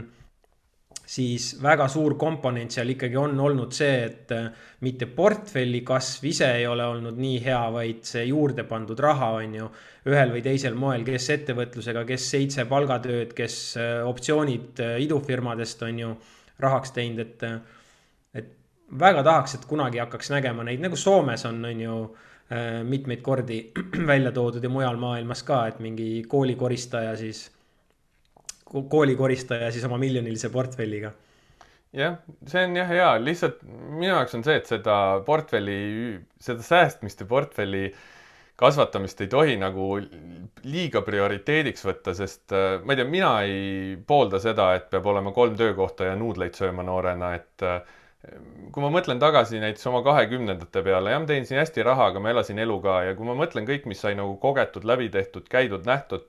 [1.10, 4.46] siis väga suur komponent seal ikkagi on olnud see, et äh,
[4.86, 9.56] mitte portfelli kasv ise ei ole olnud nii hea, vaid see juurde pandud raha on
[9.58, 9.66] ju
[10.10, 16.02] ühel või teisel moel, kes ettevõtlusega, kes seitse palgatööd, kes äh, optsioonid äh, idufirmadest on
[16.04, 16.14] ju
[16.62, 17.46] rahaks teinud, et,
[18.36, 18.50] et
[19.00, 22.02] väga tahaks, et kunagi hakkaks nägema neid, nagu Soomes on, on ju
[22.84, 23.60] mitmeid kordi
[24.10, 27.44] välja toodud ja mujal maailmas ka, et mingi koolikoristaja siis
[28.70, 31.12] koolikoristaja siis oma miljonilise portfelliga.
[31.96, 34.96] jah, see on jah hea, lihtsalt minu jaoks on see, et seda
[35.26, 35.80] portfelli,
[36.38, 37.88] seda säästmist ja portfelli
[38.60, 39.86] kasvatamist ei tohi nagu
[40.68, 45.32] liiga prioriteediks võtta, sest äh, ma ei tea, mina ei poolda seda, et peab olema
[45.36, 47.80] kolm töökohta ja nuudleid sööma noorena, et äh,
[48.70, 52.34] kui ma mõtlen tagasi näiteks oma kahekümnendate peale, jah, ma teenisin hästi raha, aga ma
[52.34, 55.88] elasin elu ka ja kui ma mõtlen kõik, mis sai nagu kogetud, läbi tehtud, käidud,
[55.88, 56.28] nähtud,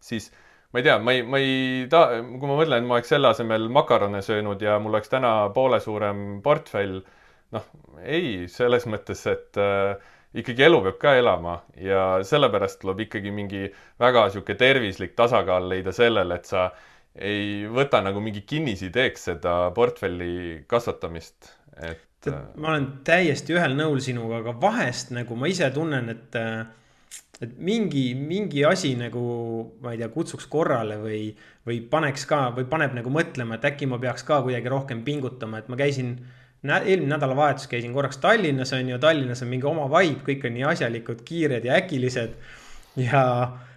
[0.00, 0.30] siis
[0.74, 3.68] ma ei tea, ma ei, ma ei taha, kui ma mõtlen, ma oleks selle asemel
[3.70, 6.98] makarone söönud ja mul oleks täna poole suurem portfell,
[7.54, 7.68] noh,
[8.02, 9.94] ei, selles mõttes, et äh,
[10.34, 13.68] ikkagi elu peab ka elama ja sellepärast tuleb ikkagi mingi
[14.02, 16.66] väga niisugune tervislik tasakaal leida sellele, et sa
[17.14, 21.52] ei võta nagu mingi kinnisideeks seda portfelli kasvatamist,
[21.86, 22.32] et.
[22.58, 26.64] ma olen täiesti ühel nõul sinuga, aga vahest nagu ma ise tunnen, et äh,
[27.42, 29.24] et mingi, mingi asi nagu,
[29.82, 31.20] ma ei tea, kutsuks korrale või,
[31.66, 35.62] või paneks ka või paneb nagu mõtlema, et äkki ma peaks ka kuidagi rohkem pingutama,
[35.62, 36.16] et ma käisin
[36.64, 40.68] eelmine nädalavahetus käisin korraks Tallinnas on ju, Tallinnas on mingi oma vibe, kõik on nii
[40.70, 42.36] asjalikud, kiired ja äkilised.
[42.96, 43.24] ja,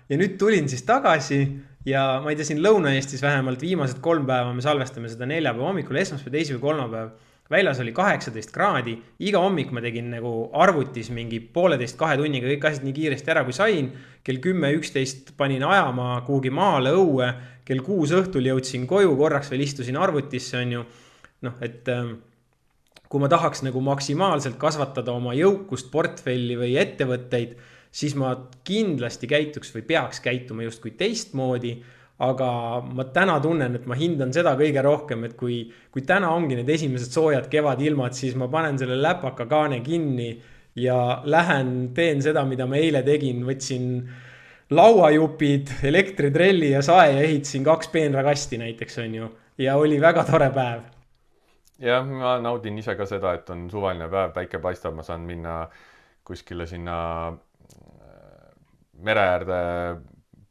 [0.10, 1.42] ja nüüd tulin siis tagasi
[1.88, 6.00] ja ma ei tea, siin Lõuna-Eestis vähemalt viimased kolm päeva me salvestame seda neljapäeva hommikul,
[6.00, 7.16] esmaspäev, teisipäev, kolmapäev
[7.52, 12.68] väljas oli kaheksateist kraadi, iga hommik ma tegin nagu arvutis mingi pooleteist, kahe tunniga kõik
[12.70, 13.92] asjad nii kiiresti ära, kui sain.
[14.28, 17.30] kell kümme, üksteist panin ajama kuhugi maale, õue,
[17.64, 20.86] kell kuus õhtul jõudsin koju, korraks veel istusin arvutisse, on ju.
[21.48, 22.18] noh, et ähm,
[23.08, 27.56] kui ma tahaks nagu maksimaalselt kasvatada oma jõukust, portfelli või ettevõtteid,
[27.92, 28.34] siis ma
[28.68, 31.78] kindlasti käituks või peaks käituma justkui teistmoodi
[32.18, 32.50] aga
[32.82, 35.60] ma täna tunnen, et ma hindan seda kõige rohkem, et kui,
[35.94, 40.32] kui täna ongi need esimesed soojad kevadilmad, siis ma panen selle läpaka kaane kinni
[40.82, 43.92] ja lähen, teen seda, mida ma eile tegin, võtsin
[44.74, 49.32] lauajupid, elektritrelli ja sae ja ehitasin kaks peenrakasti näiteks, on ju.
[49.58, 50.82] ja oli väga tore päev.
[51.80, 55.68] jah, ma naudin ise ka seda, et on suvaline päev, päike paistab, ma saan minna
[56.26, 56.98] kuskile sinna
[57.30, 58.54] äh,
[59.06, 59.64] mere äärde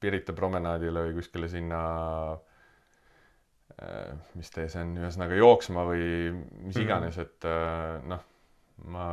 [0.07, 1.81] Pirita promenaadile või kuskile sinna
[3.83, 6.85] äh, mis tee see on, ühesõnaga jooksma või mis mhm.
[6.85, 8.23] iganes, et äh, noh,
[8.93, 9.09] ma,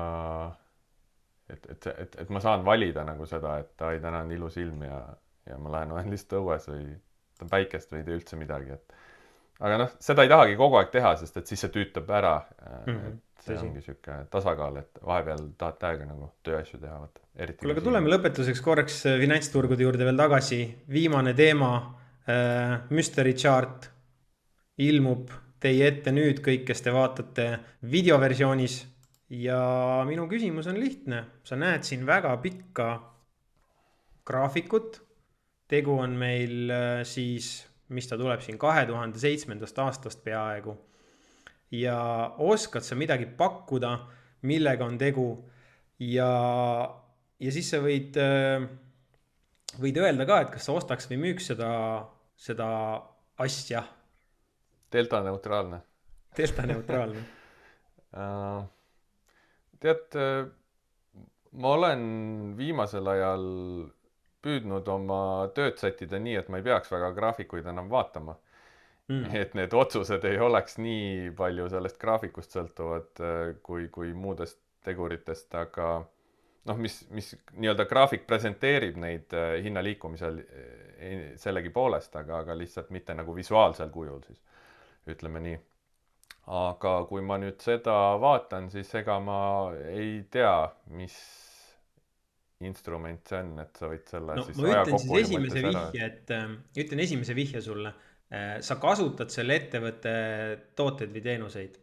[1.49, 4.85] et, et, et, et ma saan valida nagu seda, et ai, täna on ilus ilm
[4.85, 5.01] ja,
[5.49, 8.97] ja ma lähen olen lihtsalt õues või võtan päikest või ei tee üldse midagi, et
[9.63, 12.39] aga noh, seda ei tahagi kogu aeg teha, sest et siis see tüütab ära
[12.85, 12.97] mm.
[12.97, 13.67] -hmm see Tõsi.
[13.67, 17.23] ongi sihuke tasakaal, et vahepeal tahad täiega nagu tööasju teha, vaata.
[17.59, 20.61] kuule, aga tuleme lõpetuseks korraks äh, finantsturgude juurde veel tagasi.
[20.89, 21.73] viimane teema
[22.27, 23.89] äh,, Mystery Chart
[24.83, 25.31] ilmub
[25.63, 27.47] teie ette nüüd kõik, kes te vaatate
[27.91, 28.81] videoversioonis.
[29.33, 32.89] ja minu küsimus on lihtne, sa näed siin väga pikka
[34.25, 35.01] graafikut.
[35.67, 40.77] tegu on meil äh, siis, mis ta tuleb siin kahe tuhande seitsmendast aastast peaaegu
[41.73, 41.97] ja
[42.37, 43.93] oskad sa midagi pakkuda,
[44.45, 45.27] millega on tegu
[45.99, 46.29] ja,
[47.39, 48.65] ja siis sa võid, äh,
[49.81, 51.71] võid öelda ka, et kas sa ostaks või müüks seda,
[52.37, 52.67] seda
[53.41, 53.83] asja.
[54.93, 55.81] delta neutraalne.
[56.37, 57.25] delta neutraalne
[58.21, 58.61] äh,
[59.81, 60.45] tead, äh,
[61.57, 62.07] ma olen
[62.57, 63.49] viimasel ajal
[64.43, 65.19] püüdnud oma
[65.55, 68.35] tööd sättida nii, et ma ei peaks väga graafikuid enam vaatama
[69.07, 69.35] mm..
[69.35, 75.53] et need otsused ei oleks nii palju sellest graafikust sõltuvad äh, kui, kui muudest teguritest,
[75.55, 75.89] aga
[76.67, 82.91] noh, mis, mis nii-öelda graafik presenteerib neid äh, hinna liikumisel äh, sellegipoolest, aga, aga lihtsalt
[82.95, 84.41] mitte nagu visuaalsel kujul siis,
[85.11, 85.61] ütleme nii.
[86.53, 89.39] aga kui ma nüüd seda vaatan, siis ega ma
[89.91, 90.55] ei tea,
[90.95, 91.15] mis
[92.63, 96.33] instrument see on, et sa võid selle no, siis ma ütlen siis esimese vihje, et
[96.35, 97.91] äh, ütlen esimese vihje sulle
[98.29, 100.13] sa kasutad selle ettevõtte
[100.75, 101.79] tooteid või teenuseid?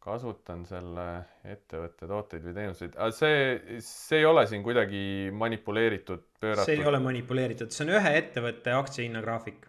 [0.00, 1.06] kasutan selle
[1.44, 5.02] ettevõtte tooteid või teenuseid, aga see, see ei ole siin kuidagi
[5.36, 6.68] manipuleeritud, pööratud?
[6.68, 9.66] see ei ole manipuleeritud, see on ühe ettevõtte aktsiahinna graafik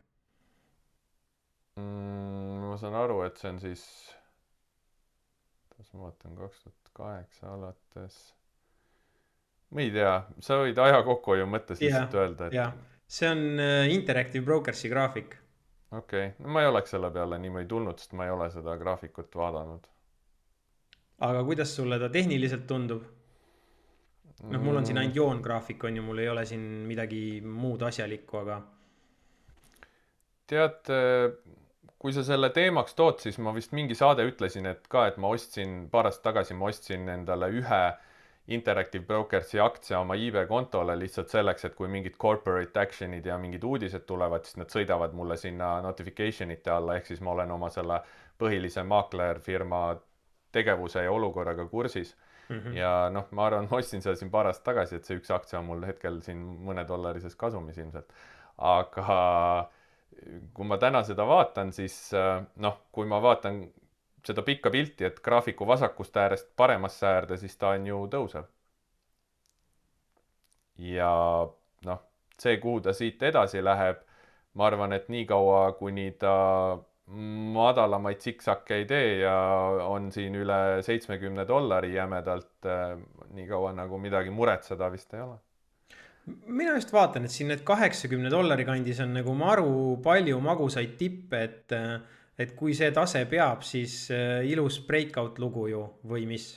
[1.75, 2.61] mm,.
[2.69, 3.83] ma saan aru, et see on siis,
[5.75, 8.21] kas ma vaatan kaks tuhat kaheksa alates,
[9.75, 12.55] ma ei tea, sa võid aja kokkuhoiu mõttes lihtsalt öelda, et
[13.11, 15.35] see on äh, Interactive Brokersi graafik.
[15.91, 18.77] okei okay., no ma ei oleks selle peale niimoodi tulnud, sest ma ei ole seda
[18.79, 19.87] graafikut vaadanud.
[21.27, 23.03] aga kuidas sulle ta tehniliselt tundub?
[24.43, 28.37] noh, mul on siin ainult joongraafik on ju, mul ei ole siin midagi muud asjalikku,
[28.45, 28.61] aga.
[30.47, 30.93] tead,
[32.01, 35.29] kui sa selle teemaks tood, siis ma vist mingi saade ütlesin, et ka, et ma
[35.35, 37.83] ostsin paar aastat tagasi, ma ostsin endale ühe
[38.53, 43.63] Interactive Brokersi aktsia oma iibe kontole lihtsalt selleks, et kui mingid corporate action'id ja mingid
[43.63, 47.69] uudised tulevad, siis nad sõidavad mulle sinna notification ite alla, ehk siis ma olen oma
[47.73, 48.01] selle
[48.41, 49.81] põhilise maaklerfirma
[50.51, 52.15] tegevuse ja olukorraga kursis
[52.49, 52.59] mm.
[52.59, 52.77] -hmm.
[52.77, 55.59] ja noh, ma arvan, ma ostsin seda siin paar aastat tagasi, et see üks aktsia
[55.59, 58.13] on mul hetkel siin mõnedollarises kasumis ilmselt.
[58.57, 59.19] aga
[60.53, 62.11] kui ma täna seda vaatan, siis
[62.55, 63.63] noh, kui ma vaatan
[64.25, 68.45] seda pikka pilti, et graafiku vasakust äärest paremasse äärde, siis ta on ju tõusev.
[70.81, 71.11] ja
[71.85, 71.99] noh,
[72.41, 73.99] see, kuhu ta siit edasi läheb,
[74.57, 76.33] ma arvan, et niikaua, kuni ta
[77.57, 79.35] madalamaid siksakke ei tee ja
[79.85, 82.67] on siin üle seitsmekümne dollari jämedalt,
[83.35, 85.37] niikaua nagu midagi muretseda vist ei ole
[86.45, 91.39] mina just vaatan, et siin need kaheksakümne dollari kandis on nagu maru palju magusaid tippe,
[91.47, 91.95] et äh,
[92.41, 96.51] et kui see tase peab, siis äh, ilus breakout lugu ju või mis?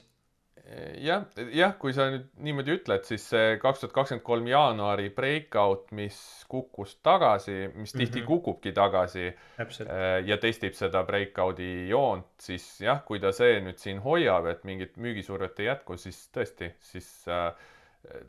[0.99, 5.91] jah, jah, kui sa nüüd niimoodi ütled, siis see kaks tuhat kakskümmend kolm jaanuari breakout,
[5.97, 6.17] mis
[6.51, 8.27] kukkus tagasi, mis tihti mm -hmm.
[8.27, 9.27] kukubki tagasi
[9.57, 9.91] Täpselt.
[9.91, 14.65] Äh, ja testib seda breakout'i joont, siis jah, kui ta see nüüd siin hoiab, et
[14.65, 17.53] mingit müügisurvet ei jätku, siis tõesti, siis äh,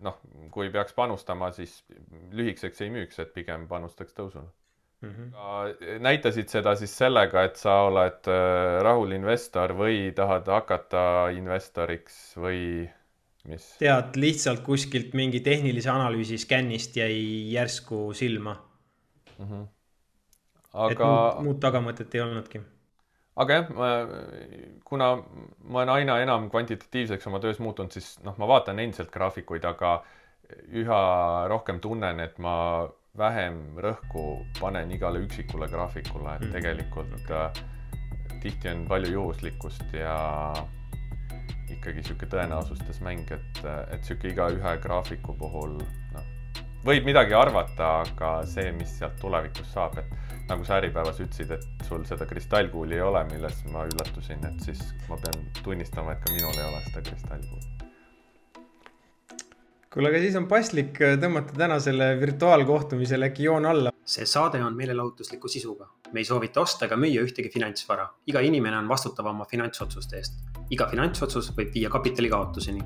[0.01, 0.19] noh,
[0.51, 1.83] kui peaks panustama, siis
[2.31, 4.51] lühikeseks ei müüks, et pigem panustaks tõusule
[5.01, 5.09] mm.
[5.09, 5.99] -hmm.
[5.99, 12.61] näitasid seda siis sellega, et sa oled äh, rahul investor või tahad hakata investoriks või
[13.49, 13.71] mis?
[13.79, 18.55] tead, lihtsalt kuskilt mingi tehnilise analüüsi skännist jäi järsku silma
[19.37, 19.45] mm.
[19.45, 19.67] -hmm.
[20.73, 21.11] aga.
[21.11, 22.63] muud, muud tagamõtet ei olnudki
[23.35, 23.71] aga jah,
[24.87, 25.15] kuna
[25.59, 29.97] ma olen aina enam kvantitatiivseks oma töös muutunud, siis noh, ma vaatan endiselt graafikuid, aga
[30.77, 30.99] üha
[31.51, 32.55] rohkem tunnen, et ma
[33.17, 36.55] vähem rõhku panen igale üksikule graafikule, et mm.
[36.55, 37.61] tegelikult äh,
[38.43, 40.15] tihti on palju juhuslikkust ja
[41.71, 43.61] ikkagi sihuke tõenäosustes mäng, et,
[43.93, 45.77] et sihuke igaühe graafiku puhul
[46.13, 46.31] noh,
[46.85, 51.87] võib midagi arvata, aga see, mis sealt tulevikus saab, et nagu sa Äripäevas ütlesid, et
[51.87, 56.35] sul seda kristallkuuli ei ole, milles ma üllatusin, et siis ma pean tunnistama, et ka
[56.35, 57.74] minul ei ole seda kristallkuuli
[59.95, 63.93] kuule, aga siis on paslik äh, tõmmata tänasele virtuaalkohtumisele äkki joon alla.
[64.05, 65.87] see saade on meelelahutusliku sisuga.
[66.11, 68.09] me ei soovita osta ega müüa ühtegi finantsvara.
[68.27, 70.43] iga inimene on vastutav oma finantsotsuste eest.
[70.69, 72.83] iga finantsotsus võib viia kapitali kaotuseni